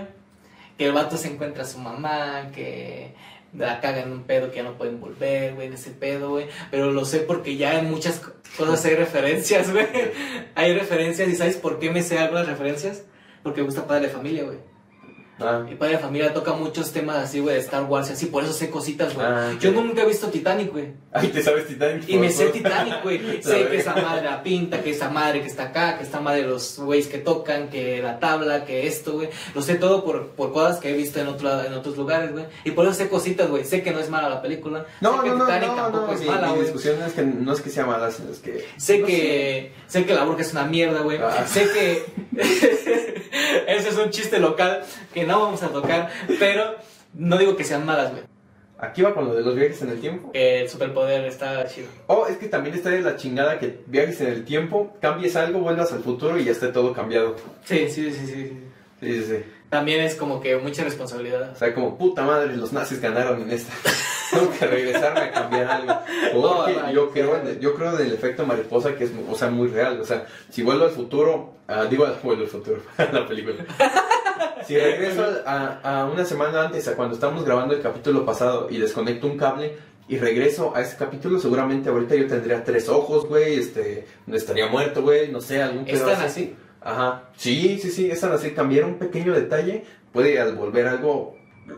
[0.78, 3.14] que el vato se encuentra a su mamá, que
[3.54, 6.46] la caga en un pedo que ya no pueden volver, güey, en ese pedo, güey.
[6.72, 9.88] Pero lo sé porque ya en muchas co- cosas hay referencias, güey.
[10.56, 13.04] Hay referencias y ¿sabes por qué me sé algunas referencias?
[13.44, 14.58] Porque me gusta Padre de Familia, güey.
[15.40, 18.28] Ah, Mi Padre de Familia toca muchos temas así, güey, de Star Wars y así,
[18.28, 19.26] por eso sé cositas, güey.
[19.26, 20.90] Ah, Yo nunca he visto Titanic, güey.
[21.12, 22.08] Ay, te sabes Titanic.
[22.08, 22.48] Y me sé.
[22.48, 23.20] Titanic, güey.
[23.42, 26.44] Sé que esa madre la pinta, que esa madre que está acá, que esta madre
[26.44, 29.30] los güeyes que tocan, que la tabla, que esto, güey.
[29.56, 32.46] Lo sé todo por, por cosas que he visto en, otro, en otros lugares, güey.
[32.64, 33.66] Y por eso sé cositas, güey.
[33.66, 34.86] Sé que no es mala la película.
[35.02, 36.62] No, sé que no, Titanic no, tampoco no, es mi, mala, güey.
[36.62, 38.66] discusión es que no es que sea mala, sino es que...
[38.78, 41.20] Sé no que, sé que la burka es una mierda, güey.
[41.22, 41.46] Ah.
[41.48, 42.06] Sé que,
[43.68, 46.10] Ese es un chiste local que no vamos a tocar,
[46.40, 46.76] pero
[47.14, 48.24] no digo que sean malas, güey.
[48.80, 50.32] Aquí va con lo de los viajes en el tiempo.
[50.34, 51.88] El superpoder está chido.
[52.08, 55.60] Oh, es que también está de la chingada que viajes en el tiempo, cambies algo,
[55.60, 57.36] vuelvas al futuro y ya esté todo cambiado.
[57.64, 58.60] Sí, sí, sí, sí.
[59.00, 59.44] Sí, sí, sí.
[59.70, 61.52] También es como que mucha responsabilidad.
[61.52, 63.72] O sea, como puta madre, los nazis ganaron en esta.
[64.32, 65.94] Tengo que regresarme a cambiar algo.
[66.34, 69.36] Porque No, yo, creo en el, yo creo en el efecto mariposa que es o
[69.36, 70.02] sea, muy real.
[70.02, 73.64] O sea, si vuelvo al futuro, ah, digo, vuelvo al futuro, la película.
[74.66, 78.78] Si regreso a, a una semana antes, a cuando estamos grabando el capítulo pasado y
[78.78, 83.56] desconecto un cable y regreso a ese capítulo, seguramente ahorita yo tendría tres ojos, güey,
[83.56, 86.56] este, estaría muerto, güey, no sé, algún pedo ¿Están así?
[86.82, 88.52] Ajá, sí, sí, sí, es así.
[88.52, 91.38] Cambiar un pequeño detalle puede volver algo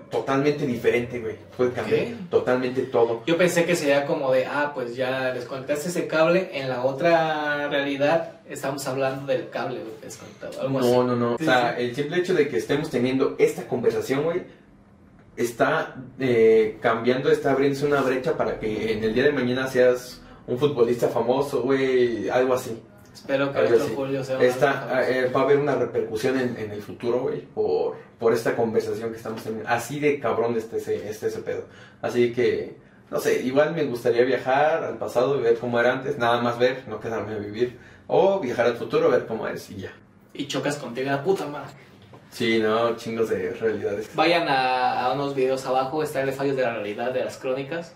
[0.10, 1.36] totalmente diferente, güey.
[1.58, 2.16] Puede cambiar ¿Qué?
[2.30, 3.22] totalmente todo.
[3.26, 6.50] Yo pensé que sería como de, ah, pues ya desconectaste ese cable.
[6.54, 10.62] En la otra realidad estamos hablando del cable, güey, desconectado.
[10.62, 10.92] Algo así.
[10.92, 11.38] No, no, no.
[11.38, 11.84] Sí, o sea, sí.
[11.84, 14.44] el simple hecho de que estemos teniendo esta conversación, güey,
[15.36, 20.22] está eh, cambiando, está abriéndose una brecha para que en el día de mañana seas
[20.48, 22.82] un futbolista famoso, güey, algo así.
[23.14, 23.96] Espero que Algo otro.
[23.96, 27.96] Julio sea Esta, eh, va a haber una repercusión en, en el futuro, güey, por,
[28.18, 29.70] por esta conversación que estamos teniendo.
[29.70, 31.66] Así de cabrón este ese, este ese pedo.
[32.02, 32.78] Así que,
[33.12, 36.58] no sé, igual me gustaría viajar al pasado y ver cómo era antes, nada más
[36.58, 37.78] ver, no quedarme a vivir.
[38.08, 39.94] O viajar al futuro, ver cómo es y ya.
[40.34, 41.72] y chocas contigo, la puta madre.
[42.32, 44.10] Sí, no, chingos de realidades.
[44.16, 47.38] Vayan a, a unos videos abajo, está el de fallos de la realidad de las
[47.38, 47.94] crónicas.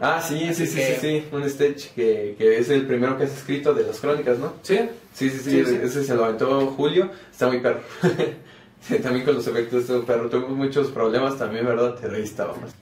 [0.00, 3.18] Ah, sí, sí, Así sí, que- sí, sí, un stage que, que es el primero
[3.18, 4.54] que has escrito de las crónicas, ¿no?
[4.62, 4.78] ¿Sí?
[5.12, 5.78] Sí, sí, sí, Sí, sí.
[5.82, 7.80] ese se lo aventó Julio, está muy perro.
[9.02, 11.96] También con los efectos de perro, tuvimos muchos problemas también, ¿verdad?
[11.96, 12.72] Te reíste más.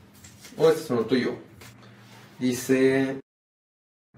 [0.57, 1.35] Oh, este es uno tuyo.
[2.39, 3.19] Dice,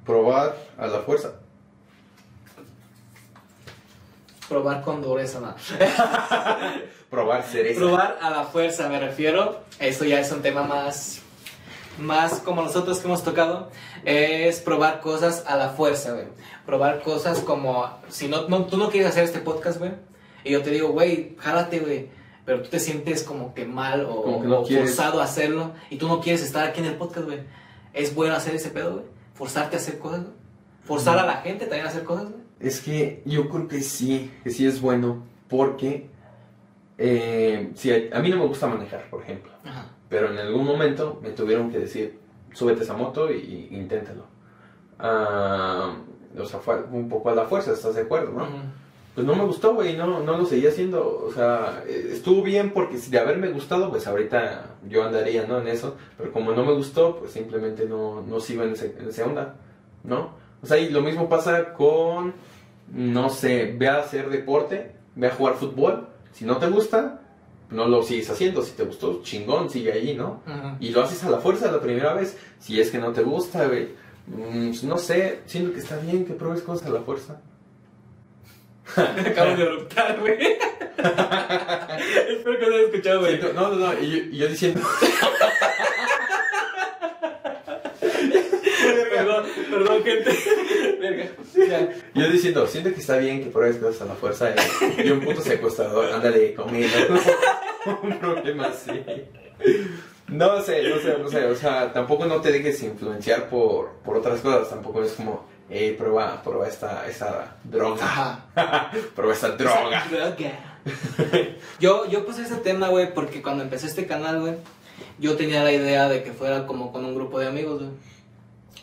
[0.04, 1.39] probar a la fuerza.
[4.50, 5.54] Probar con dureza, nada.
[7.10, 7.78] Probar cereza.
[7.78, 9.60] Probar a la fuerza, me refiero.
[9.78, 11.20] Esto ya es un tema más,
[11.98, 13.70] más como nosotros que hemos tocado.
[14.04, 16.26] Es probar cosas a la fuerza, güey.
[16.66, 19.92] Probar cosas como, si no, no- tú no quieres hacer este podcast, güey.
[20.42, 22.08] Y yo te digo, güey, jálate, güey.
[22.44, 25.72] Pero tú te sientes como que mal o, Como que no o forzado a hacerlo.
[25.90, 27.38] Y tú no quieres estar aquí en el podcast, güey.
[27.92, 29.04] Es bueno hacer ese pedo, güey.
[29.34, 30.32] Forzarte a hacer cosas, güey.
[30.84, 32.40] Forzar a la gente también a hacer cosas, güey.
[32.60, 36.08] Es que yo creo que sí, que sí es bueno, porque
[36.98, 39.50] eh, si a, a mí no me gusta manejar, por ejemplo.
[39.64, 39.86] Ajá.
[40.10, 42.18] Pero en algún momento me tuvieron que decir,
[42.52, 44.24] súbete esa moto y, y inténtalo.
[44.98, 45.94] Ah,
[46.36, 48.46] o sea, fue un poco a la fuerza, ¿estás de acuerdo, no?
[49.14, 51.24] Pues no me gustó, güey, no, no lo seguí haciendo.
[51.26, 55.60] O sea, eh, estuvo bien porque si de haberme gustado, pues ahorita yo andaría, ¿no?
[55.60, 55.96] En eso.
[56.18, 59.56] Pero como no me gustó, pues simplemente no, no sigo en ese, en ese onda,
[60.04, 60.32] ¿no?
[60.62, 62.34] O sea, y lo mismo pasa con,
[62.90, 66.08] no sé, ve a hacer deporte, ve a jugar fútbol.
[66.32, 67.20] Si no te gusta,
[67.70, 68.62] no lo sigues haciendo.
[68.62, 70.42] Si te gustó, chingón, sigue ahí, ¿no?
[70.80, 72.36] Y lo haces a la fuerza la primera vez.
[72.58, 73.88] Si es que no te gusta, güey.
[74.26, 77.40] mm, no sé, siento que está bien que pruebes cosas a la fuerza.
[78.96, 80.38] Acabo de eruptar, güey.
[81.00, 83.40] Espero que no haya escuchado, güey.
[83.40, 84.80] No, no, no, y yo, y yo diciendo,
[89.24, 90.38] Perdón, perdón, gente.
[91.00, 91.24] Verga.
[91.54, 91.88] Ya.
[92.14, 95.20] yo diciendo, siento que está bien que pruebes cosas a la fuerza y, y un
[95.20, 96.88] puto secuestrador, ándale, conmigo.
[98.02, 99.04] un problema así.
[100.28, 104.16] No sé, no sé, no sé, o sea, tampoco no te dejes influenciar por, por
[104.16, 108.44] otras cosas, tampoco es como, eh, prueba, prueba esta, esta droga,
[109.14, 110.04] prueba esta droga.
[111.80, 114.54] Yo, yo puse ese tema, güey, porque cuando empecé este canal, güey,
[115.18, 117.90] yo tenía la idea de que fuera como con un grupo de amigos, güey.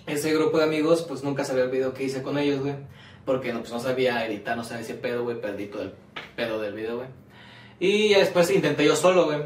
[0.07, 2.75] Ese grupo de amigos, pues nunca sabía el video que hice con ellos, güey.
[3.25, 5.39] Porque no, pues, no sabía editar, no sabía ese pedo, güey.
[5.39, 5.93] Perdí todo el
[6.35, 7.09] pedo del video, güey.
[7.79, 9.39] Y ya después intenté yo solo, güey.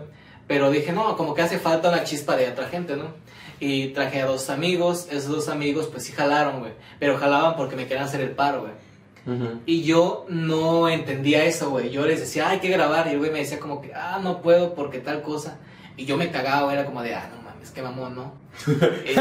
[0.47, 3.05] Pero dije, no, como que hace falta una chispa de otra gente, ¿no?
[3.59, 5.07] Y traje a dos amigos.
[5.09, 6.73] Esos dos amigos, pues sí jalaron, güey.
[6.99, 8.73] Pero jalaban porque me querían hacer el paro, güey.
[9.65, 11.89] Y yo no entendía eso, güey.
[11.91, 13.07] Yo les decía, "Ah, hay que grabar.
[13.07, 15.59] Y el güey me decía como que, ah, no puedo porque tal cosa.
[15.97, 18.33] Y yo me cagaba, era como de, ah, no mames, qué mamón, ¿no?
[19.05, 19.15] Eh,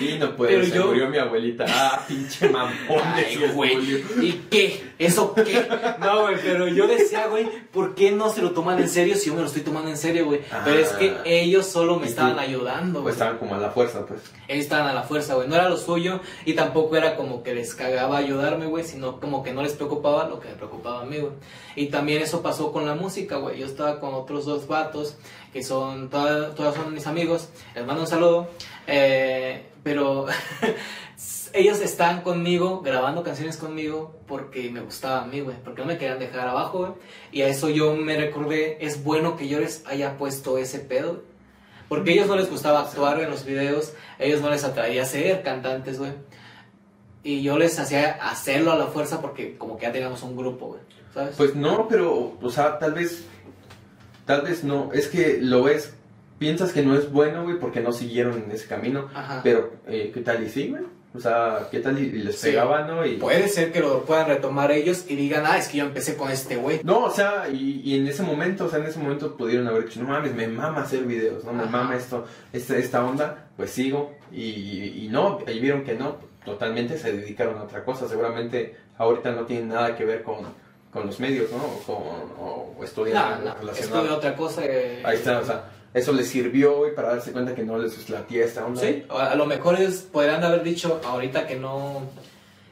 [0.00, 1.64] Y no puede, Pero se yo- murió mi abuelita.
[1.68, 2.74] Ah, pinche mamón,
[3.14, 3.76] Ay, decía güey.
[4.20, 4.88] ¿Y qué?
[4.98, 5.66] ¿Eso qué?
[6.00, 9.26] No, güey, pero yo decía, güey, ¿por qué no se lo toman en serio si
[9.26, 10.40] yo me lo estoy tomando en serio, güey?
[10.64, 11.22] Pero es que Ah.
[11.24, 14.20] ellos solo me Y tú- estaban ayudando, Pues estaban como a la fuerza, pues.
[14.48, 15.46] Ellos estaban a la fuerza, güey.
[15.48, 19.42] No era lo suyo y tampoco era como que les cagaba ayudarme, güey, sino como
[19.44, 21.32] que no les preocupaba lo que me preocupaba a mí, güey.
[21.76, 23.60] Y también eso pasó con la música, güey.
[23.60, 25.16] Yo estaba con otros dos vatos
[25.52, 27.48] que son, todas, todas son mis amigos.
[27.74, 28.48] Les mando un saludo.
[28.86, 30.26] Eh, pero
[31.52, 35.56] ellos están conmigo, grabando canciones conmigo, porque me gustaba a mí, güey.
[35.64, 36.98] Porque no me querían dejar abajo.
[37.32, 41.22] Y a eso yo me recordé, es bueno que yo les haya puesto ese pedo.
[41.88, 45.04] Porque a ellos no les gustaba actuar en los videos, a ellos no les atraía
[45.06, 46.12] ser cantantes, güey.
[47.22, 50.66] Y yo les hacía hacerlo a la fuerza porque como que ya teníamos un grupo,
[50.66, 50.80] güey.
[51.14, 51.34] ¿Sabes?
[51.36, 53.24] Pues no, pero, o sea, tal vez,
[54.28, 54.90] tal vez no.
[54.92, 55.94] Es que lo ves,
[56.38, 59.08] piensas que no es bueno, güey, porque no siguieron en ese camino.
[59.14, 59.40] Ajá.
[59.42, 60.82] Pero, eh, ¿qué tal y sí, güey?
[61.14, 62.48] O sea, ¿qué tal y, y les Sí.
[62.50, 63.04] pegaba, no?
[63.06, 66.16] Y, Puede ser que lo puedan retomar ellos y digan, ah, es que yo empecé
[66.16, 66.80] con este güey.
[66.84, 69.86] No, o sea, y, y en ese momento, o sea, en ese momento pudieron haber
[69.86, 71.70] dicho, no mames, me mama hacer videos, no me Ajá.
[71.72, 74.14] mama esto, esta, esta onda, pues sigo.
[74.30, 78.06] Y, y no, ahí vieron que no, totalmente se dedicaron a otra cosa.
[78.06, 80.36] Seguramente ahorita no tienen nada que ver con,
[80.92, 81.58] con los medios, ¿no?
[81.58, 81.96] O, con,
[82.38, 83.38] o, o No,
[83.90, 84.62] no, de otra cosa.
[84.64, 85.64] eh, Ahí está, o sea,
[85.94, 88.80] eso les sirvió, güey, para darse cuenta que no les latía esta onda.
[88.80, 92.02] Sí, a lo mejor es, podrían haber dicho ahorita que no,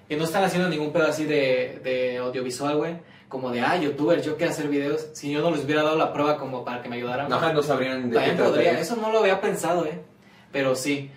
[0.08, 3.16] que no están haciendo ningún pedo así de, de audiovisual, güey.
[3.28, 5.08] Como de, ah, youtuber, yo quiero hacer videos.
[5.12, 7.32] Si yo no les hubiera dado la prueba como para que me ayudaran.
[7.32, 8.80] Ajá, no sabrían de qué También podría, trataría.
[8.80, 10.00] eso no lo había pensado, eh.
[10.52, 11.10] Pero sí.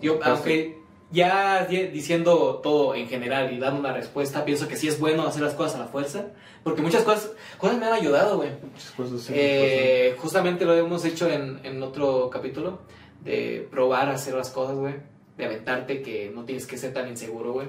[0.00, 0.79] Yo, Pues aunque
[1.12, 5.26] ya di- diciendo todo en general y dando una respuesta, pienso que sí es bueno
[5.26, 6.26] hacer las cosas a la fuerza.
[6.62, 8.50] Porque muchas cosas, cosas me han ayudado, güey.
[8.62, 12.80] Muchas cosas, sí, Eh, justamente lo hemos hecho en, en otro capítulo,
[13.24, 14.94] de probar a hacer las cosas, güey.
[15.38, 17.68] De aventarte que no tienes que ser tan inseguro, güey.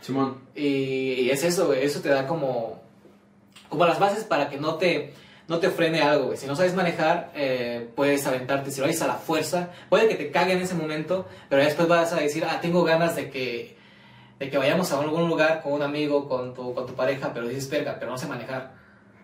[0.00, 0.66] Simón, Y,
[1.22, 1.82] y es eso, güey.
[1.84, 2.80] Eso te da como,
[3.68, 5.12] como las bases para que no te,
[5.50, 6.38] no te frene algo, güey.
[6.38, 8.70] Si no sabes manejar, eh, puedes aventarte.
[8.70, 11.88] Si lo haces a la fuerza, puede que te cague en ese momento, pero después
[11.88, 13.76] vas a decir, ah, tengo ganas de que,
[14.38, 17.48] de que vayamos a algún lugar con un amigo, con tu, con tu pareja, pero
[17.48, 18.74] dices, verga, pero no sé manejar.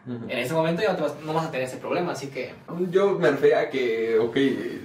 [0.04, 0.24] Ujú.
[0.28, 2.52] En ese momento ya no, te vas, no vas a tener ese problema, así que...
[2.90, 4.36] Yo me refería a que, ok,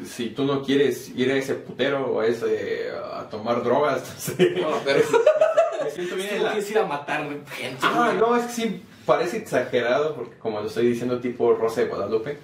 [0.05, 4.19] si tú no quieres ir a ese putero o a ese a tomar drogas, no
[4.19, 4.51] sé.
[4.61, 4.99] No, pero-
[5.83, 6.51] me siento bien en la...
[6.51, 7.79] quieres ir a matar gente.
[7.81, 11.87] Ah, no, es que sí parece exagerado porque como lo estoy diciendo tipo Rosa de
[11.87, 12.37] Guadalupe,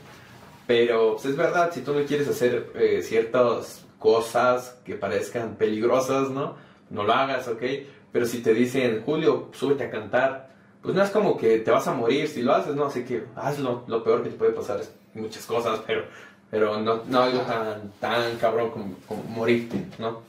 [0.68, 6.30] pero pues, es verdad, si tú no quieres hacer eh, ciertas cosas que parezcan peligrosas,
[6.30, 6.56] ¿no?
[6.90, 7.64] No lo hagas, ¿ok?
[8.12, 10.50] Pero si te dicen, Julio, súbete a cantar,
[10.82, 12.88] pues no es como que te vas a morir si lo haces, ¿no?
[12.88, 16.04] Así que hazlo, lo peor que te puede pasar es muchas cosas, pero,
[16.52, 20.22] pero no, no algo tan, tan cabrón como, como morirte, ¿no?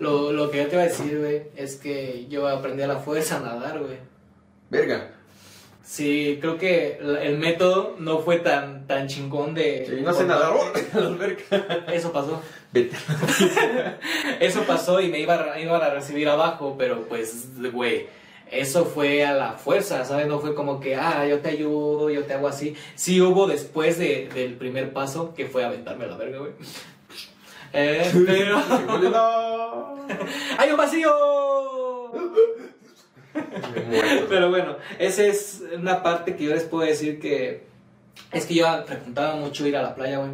[0.00, 2.96] Lo, lo que yo te iba a decir, güey, es que yo aprendí a la
[2.96, 3.98] fuerza a nadar, güey.
[4.70, 5.15] Verga.
[5.88, 9.86] Sí, creo que el método no fue tan, tan chingón de...
[9.88, 11.84] Sí, no sé nadar, a la alberca.
[11.92, 12.42] Eso pasó.
[12.72, 12.96] Vete.
[14.40, 18.08] Eso pasó y me iba a, iban a recibir abajo, pero pues, güey,
[18.50, 20.26] eso fue a la fuerza, ¿sabes?
[20.26, 22.74] No fue como que, ah, yo te ayudo, yo te hago así.
[22.96, 26.52] Sí hubo después de- del primer paso, que fue aventarme a la verga, güey.
[27.72, 28.58] Eh, pero...
[30.56, 31.10] ¡Hay un vacío!
[34.28, 37.64] Pero bueno, esa es una parte que yo les puedo decir que
[38.32, 40.32] es que yo frecuentaba mucho ir a la playa, güey.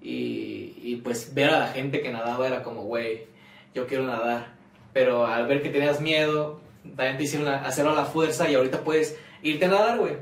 [0.00, 3.26] Y, y pues ver a la gente que nadaba era como, güey,
[3.74, 4.48] yo quiero nadar.
[4.92, 6.60] Pero al ver que tenías miedo,
[6.96, 10.16] también te hicieron a- hacerlo a la fuerza y ahorita puedes irte a nadar, güey.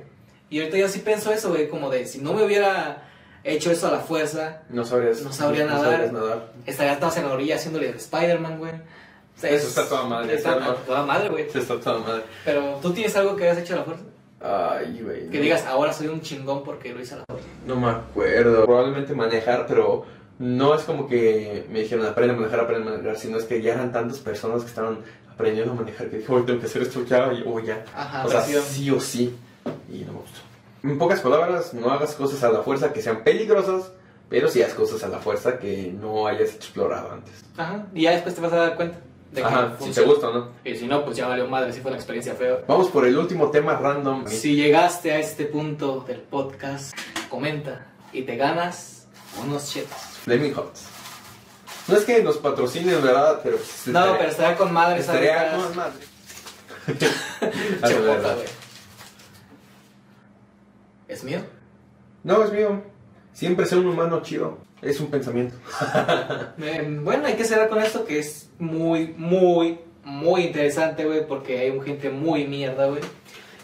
[0.51, 3.05] Y ahorita yo sí pienso eso, güey, como de si no me hubiera
[3.43, 5.91] hecho eso a la fuerza, No sabrías, No sabría nadar.
[5.93, 6.53] sabrías nadar.
[6.67, 8.73] estaría estabas en la orilla haciéndole Spider-Man, güey.
[9.49, 11.51] Eso es- está toda madre, Está está- toda madre, güey.
[11.51, 12.23] Se está toda madre.
[12.45, 14.05] Pero tú tienes algo que hayas hecho a la fuerza.
[14.43, 15.29] Ay, güey.
[15.29, 15.43] Que no.
[15.45, 17.47] digas, ahora soy un chingón porque lo hice a la fuerza.
[17.67, 18.65] No me acuerdo.
[18.65, 20.05] Probablemente manejar, pero
[20.39, 23.61] no es como que me dijeron aprende a manejar, aprende a manejar, sino es que
[23.61, 26.83] ya eran tantas personas que estaban aprendiendo a manejar que dije, hoy tengo que hacer
[26.83, 27.85] esto ya y- o ya.
[27.95, 28.63] Ajá, o sea, presión.
[28.65, 29.37] sí o sí.
[29.93, 30.41] Y no me gustó.
[30.83, 33.93] En pocas palabras, no hagas cosas a la fuerza que sean peligrosas,
[34.31, 37.45] pero sí haz cosas a la fuerza que no hayas explorado antes.
[37.59, 37.85] Ajá.
[37.95, 38.99] Y ya después te vas a dar cuenta
[39.33, 40.49] de Ajá, si te gusta o no.
[40.65, 42.59] Y si no, pues ya valió madre, si fue una experiencia fea.
[42.67, 44.27] Vamos por el último tema random.
[44.27, 46.93] Si llegaste a este punto del podcast,
[47.29, 49.07] comenta y te ganas
[49.45, 49.97] unos chetos.
[50.25, 50.73] Flaming Hot.
[51.89, 53.41] No es que nos patrocinen, ¿verdad?
[53.43, 56.05] Pero pues, No, estaría- pero estaría con madre estaría con madre.
[57.89, 58.47] Chepota, güey.
[61.09, 61.41] ¿Es mío?
[62.23, 62.83] No, es mío.
[63.33, 64.59] Siempre ser un humano chido.
[64.83, 65.55] Es un pensamiento.
[66.63, 71.59] Eh, bueno, hay que cerrar con esto que es muy, muy, muy interesante, güey, porque
[71.59, 73.01] hay un gente muy mierda, güey,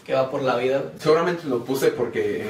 [0.05, 0.83] que va por la vida.
[0.97, 2.43] Seguramente lo puse porque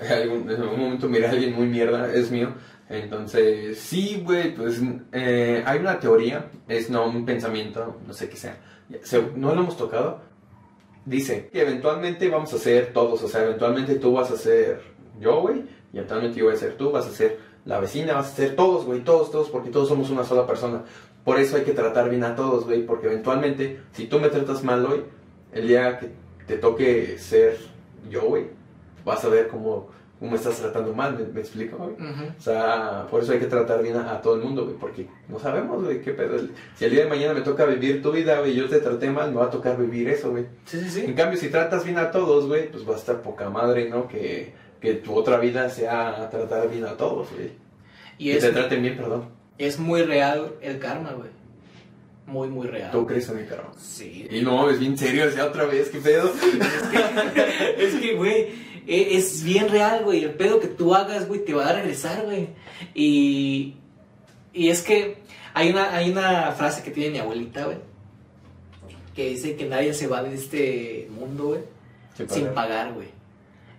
[0.00, 2.12] eh, algún- en algún momento miré a alguien muy mierda.
[2.12, 2.52] Es mío.
[2.88, 4.80] Entonces, sí, güey, pues
[5.12, 6.50] eh, hay una teoría.
[6.68, 8.58] Es no un pensamiento, no sé qué sea.
[9.02, 10.20] Se- no lo hemos tocado.
[11.06, 13.22] Dice que eventualmente vamos a ser todos.
[13.22, 14.80] O sea, eventualmente tú vas a ser
[15.20, 15.62] yo, güey.
[15.92, 18.56] Y eventualmente yo voy a ser tú, vas a ser la vecina, vas a ser
[18.56, 20.82] todos, güey, todos, todos, porque todos somos una sola persona.
[21.24, 24.62] Por eso hay que tratar bien a todos, güey, porque eventualmente, si tú me tratas
[24.62, 25.02] mal hoy,
[25.52, 26.10] el día que
[26.46, 27.56] te toque ser
[28.10, 28.46] yo, güey,
[29.06, 29.88] vas a ver cómo,
[30.20, 31.94] cómo estás tratando mal, ¿me, me explico, güey?
[32.38, 35.08] O sea, por eso hay que tratar bien a, a todo el mundo, güey, porque
[35.30, 36.36] no sabemos, güey, qué pedo.
[36.76, 39.08] Si el día de mañana me toca vivir tu vida, güey, y yo te traté
[39.10, 40.44] mal, me va a tocar vivir eso, güey.
[40.66, 41.14] Sí, sí, En sí.
[41.14, 44.06] cambio, si tratas bien a todos, güey, pues va a estar poca madre, ¿no?
[44.06, 44.52] Que,
[44.84, 47.50] que tu otra vida sea tratar bien a todos, güey.
[48.18, 49.30] Y Que es, te traten bien, perdón.
[49.58, 51.30] es muy real el karma, güey.
[52.26, 52.90] Muy, muy real.
[52.90, 53.72] ¿Tú crees en el karma?
[53.76, 54.26] Sí.
[54.30, 56.32] Y no, es bien serio, sea, otra vez, ¿qué pedo?
[57.78, 58.48] es que, güey,
[58.86, 60.24] e- es bien real, güey.
[60.24, 62.48] El pedo que tú hagas, güey, te va a regresar, güey.
[62.94, 63.74] Y,
[64.52, 65.18] y es que
[65.52, 67.78] hay una, hay una frase que tiene mi abuelita, güey.
[69.14, 71.60] Que dice que nadie se va de este mundo, güey,
[72.28, 73.08] sin pagar, güey.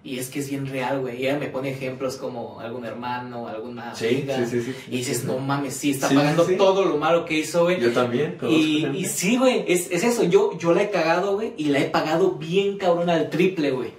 [0.07, 1.19] Y es que es bien real, güey.
[1.19, 4.37] Y ella me pone ejemplos como algún hermano, alguna Sí, amiga.
[4.45, 4.75] sí, sí, sí.
[4.91, 6.57] Y dices, no mames, sí, está Sí, pagando sí.
[6.57, 7.79] todo lo malo que hizo, güey.
[7.81, 8.37] Yo también.
[8.47, 10.23] Y, y sí, güey, es, es eso.
[10.23, 13.93] Yo, yo la he cagado, güey, y la he pagado bien cabrón al triple, güey.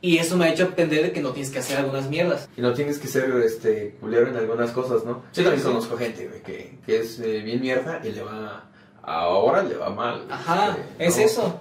[0.00, 2.48] Y eso me ha hecho entender de que no tienes que hacer algunas mierdas.
[2.56, 5.22] Y no tienes que ser este culero en algunas cosas, ¿no?
[5.32, 8.64] Sí, Yo también conozco gente, güey, que, que es eh, bien mierda y le va.
[9.02, 10.24] Ahora le va mal.
[10.30, 11.24] Ajá, este, es ¿no?
[11.44, 11.60] eso.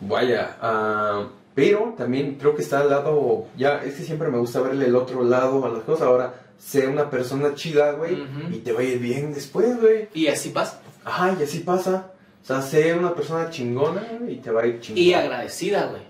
[0.00, 1.28] Vaya, ah,
[1.58, 4.94] pero también creo que está al lado, ya, es que siempre me gusta verle el
[4.94, 6.06] otro lado a las cosas.
[6.06, 8.16] Ahora, sé una persona chida, güey,
[8.52, 10.08] y te va a ir bien después, güey.
[10.14, 10.80] Y así pasa.
[11.04, 12.12] Ajá, y así pasa.
[12.44, 15.02] O sea, sé una persona chingona y te va a ir chingón.
[15.02, 16.02] Y agradecida, güey.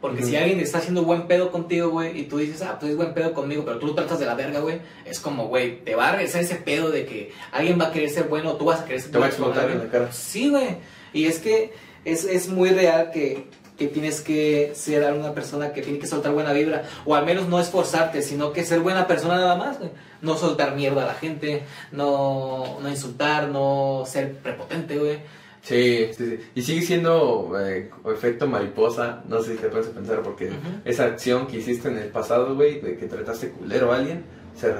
[0.00, 2.96] Porque si alguien está haciendo buen pedo contigo, güey, y tú dices, ah, pues es
[2.96, 5.94] buen pedo conmigo, pero tú lo tratas de la verga, güey, es como, güey, te
[5.94, 8.80] va a regresar ese pedo de que alguien va a querer ser bueno tú vas
[8.80, 10.10] a querer ser Te va a bueno explotar en la cara.
[10.10, 10.78] Sí, güey.
[11.12, 11.74] Y es que
[12.04, 13.46] es, es muy real que,
[13.80, 16.84] que tienes que ser una persona que tiene que soltar buena vibra.
[17.06, 19.90] O al menos no esforzarte, sino que ser buena persona nada más, güey.
[20.20, 25.20] No soltar mierda a la gente, no, no insultar, no ser prepotente, güey.
[25.62, 26.38] Sí, sí, sí.
[26.54, 30.50] Y sigue siendo eh, efecto mariposa, no sé si te puedes pensar, porque
[30.84, 34.24] esa acción que hiciste en el pasado, güey, de que trataste culero a alguien,
[34.56, 34.74] se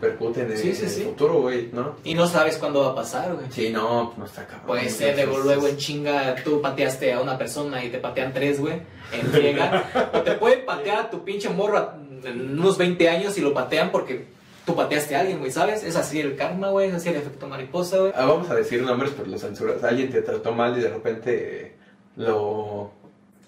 [0.00, 1.02] repercute en el, Sí, sí, en el sí.
[1.04, 1.96] futuro, güey, ¿no?
[2.04, 3.46] Y no sabes cuándo va a pasar, güey.
[3.50, 4.66] Sí, no, no está cabrón.
[4.66, 8.80] Puede ser, luego, en chinga tú pateaste a una persona y te patean tres, güey,
[9.12, 10.10] en friega.
[10.12, 11.92] o te pueden patear a tu pinche morro
[12.24, 14.26] en unos 20 años y lo patean porque
[14.64, 15.84] tú pateaste a alguien, güey, ¿sabes?
[15.84, 18.12] Es así el karma, güey, es así el efecto mariposa, güey.
[18.16, 19.82] Ah, vamos a decir nombres, pero lo censuras.
[19.84, 21.76] Alguien te trató mal y de repente
[22.16, 22.90] lo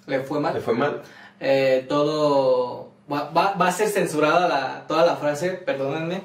[0.07, 0.61] Le fue le mal.
[0.61, 1.03] fue mal.
[1.41, 2.89] Eh, todo...
[3.11, 6.25] Va, va- va a ser censurada la, toda la frase, perdónenme.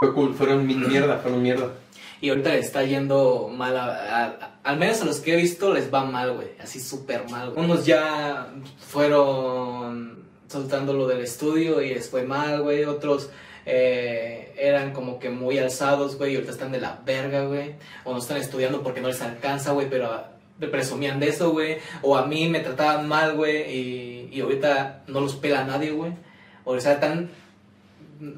[0.00, 1.72] Fue cool, fueron mi- mierda, fueron mierda.
[2.20, 5.92] Y ahorita le está yendo mal, a, al menos a los que he visto les
[5.92, 7.50] va mal, güey, así súper mal.
[7.50, 7.64] güey.
[7.64, 8.46] Unos ya
[8.78, 12.84] fueron soltando lo del estudio y les fue mal, güey.
[12.84, 13.30] Otros
[13.66, 17.74] eh, eran como que muy alzados, güey, y ahorita están de la verga, güey.
[18.04, 20.22] O no están estudiando porque no les alcanza, güey, pero
[20.70, 21.78] presumían de eso, güey.
[22.02, 26.12] O a mí me trataban mal, güey, y, y ahorita no los pela nadie, güey.
[26.64, 27.30] O sea, tan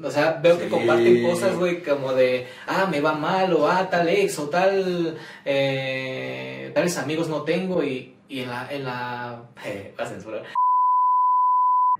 [0.03, 3.89] o sea, veo que comparten cosas, güey, como de, ah, me va mal, o ah,
[3.89, 9.43] tal ex, o tal, eh, tales amigos no tengo, y, y en la, en la,
[9.65, 10.43] eh, va a censurar.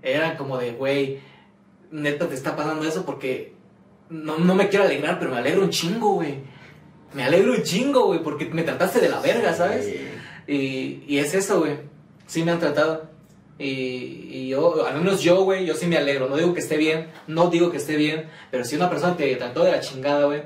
[0.02, 1.20] Era como de, güey,
[1.90, 3.54] neta te está pasando eso porque
[4.10, 6.38] no, no me quiero alegrar, pero me alegro un chingo, güey.
[7.14, 9.84] Me alegro un chingo, güey, porque me trataste de la verga, ¿sabes?
[9.84, 10.52] Sí.
[10.52, 11.76] Y, y es eso, güey.
[12.26, 13.11] Sí me han tratado.
[13.58, 16.28] Y, y yo, al menos yo, güey, yo sí me alegro.
[16.28, 19.34] No digo que esté bien, no digo que esté bien, pero si una persona te
[19.36, 20.42] trató de la chingada, güey,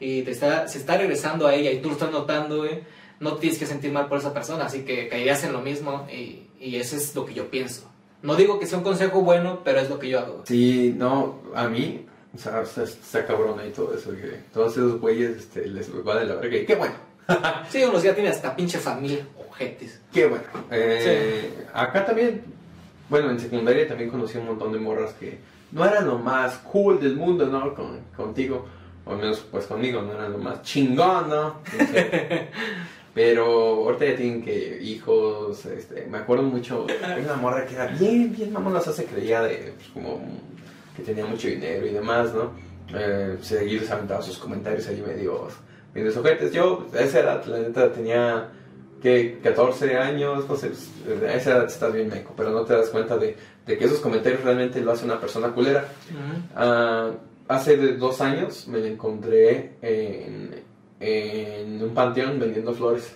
[0.00, 2.80] y te está, se está regresando a ella y tú lo estás notando, güey,
[3.20, 4.66] no tienes que sentir mal por esa persona.
[4.66, 7.90] Así que caerías en lo mismo y, y eso es lo que yo pienso.
[8.22, 10.42] No digo que sea un consejo bueno, pero es lo que yo hago.
[10.46, 12.04] Sí, no, a mí,
[12.34, 16.18] o sea, está, está cabrón ahí todo eso, que todos esos güeyes este, les va
[16.18, 16.56] de la verga.
[16.56, 16.94] Y qué bueno,
[17.70, 19.26] Sí, unos ya tienen hasta pinche familia,
[19.58, 20.00] ojetes.
[20.12, 20.44] qué bueno.
[20.70, 22.42] Eh, Acá también,
[23.08, 25.38] bueno, en secundaria también conocí un montón de morras que
[25.72, 27.74] no eran lo más cool del mundo, ¿no?
[27.74, 28.66] Con, contigo,
[29.04, 31.60] o al menos pues conmigo, no eran lo más chingón, ¿no?
[33.14, 37.86] Pero ahorita ya tienen que hijos, este, me acuerdo mucho, hay una morra que era
[37.86, 40.20] bien, bien mamona, se creía de, pues, como
[40.96, 42.52] que tenía mucho dinero y demás, ¿no?
[42.94, 45.48] Eh, seguido se aventaba sus comentarios ahí medio,
[45.94, 46.52] medio ojetes.
[46.52, 48.50] Yo, a esa edad, la neta, tenía,
[49.02, 52.74] que 14 años, no sé, pues, a esa edad estás bien meco, pero no te
[52.74, 53.36] das cuenta de,
[53.66, 55.86] de que esos comentarios realmente lo hace una persona culera.
[56.56, 57.10] Ah,
[57.48, 60.62] hace de dos años me la encontré en,
[61.00, 63.12] en un panteón vendiendo flores.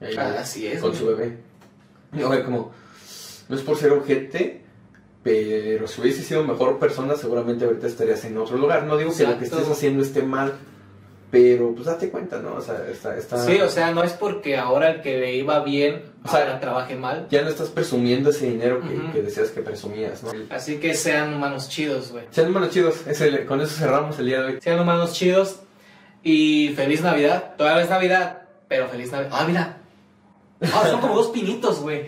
[0.00, 1.38] Ahí, Ah, así es, Con su bebé.
[2.12, 2.72] Y güey, como,
[3.48, 4.62] no es por ser ojete,
[5.22, 8.84] Pero si hubiese sido mejor persona, seguramente ahorita estarías en otro lugar.
[8.84, 9.56] No digo que lo que Exacto.
[9.62, 10.52] estés haciendo esté mal,
[11.34, 12.54] pero pues date cuenta, ¿no?
[12.54, 15.62] O sea, está, está- Sí, o sea, no es porque ahora el que le iba
[15.64, 17.26] bien, O sea, ahora trabaje mal.
[17.30, 18.80] ya no estás presumiendo ese dinero
[19.12, 20.30] que, decías que presumías, ¿no?
[20.50, 22.24] Así que sean humanos chidos, güey.
[22.30, 22.94] Sean humanos chidos,
[23.48, 24.58] con eso cerramos el día de hoy.
[24.60, 25.60] Sean humanos chidos
[26.22, 27.54] y feliz Navidad.
[27.58, 29.30] Todavía es Navidad, pero feliz Navidad.
[29.32, 29.76] Ah, mira.
[30.72, 32.06] Ah, son como dos pinitos, güey.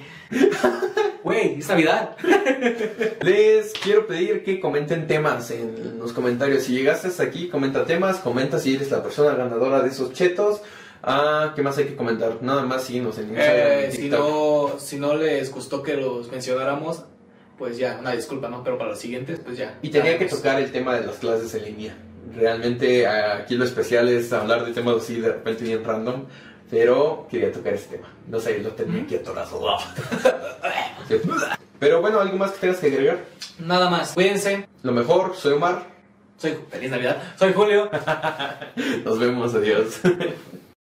[1.22, 2.16] Güey, es Navidad.
[3.22, 6.62] Les quiero pedir que comenten temas en los comentarios.
[6.64, 10.61] Si llegaste hasta aquí, comenta temas, comenta si eres la persona ganadora de esos chetos.
[11.03, 12.39] Ah, ¿qué más hay que comentar?
[12.43, 13.57] Nada más síguenos en Instagram.
[13.57, 17.05] Eh, si, no, si no les gustó que los mencionáramos,
[17.59, 18.62] pues ya, una disculpa, ¿no?
[18.62, 19.79] Pero para los siguientes, pues ya.
[19.83, 20.39] Y tenía que Haremos.
[20.39, 21.97] tocar el tema de las clases en línea.
[22.35, 26.24] Realmente aquí lo especial es hablar de temas así de repente bien random,
[26.71, 28.09] pero quería tocar ese tema.
[28.29, 29.61] No sé, lo tenía aquí atorado.
[31.79, 33.25] Pero bueno, ¿algo más que tengas que agregar?
[33.59, 34.14] Nada más.
[34.14, 34.67] Cuídense.
[34.83, 35.87] Lo mejor, soy Omar.
[36.39, 37.23] Soy feliz Navidad.
[37.39, 37.91] Soy Julio.
[39.05, 40.01] Nos vemos, adiós.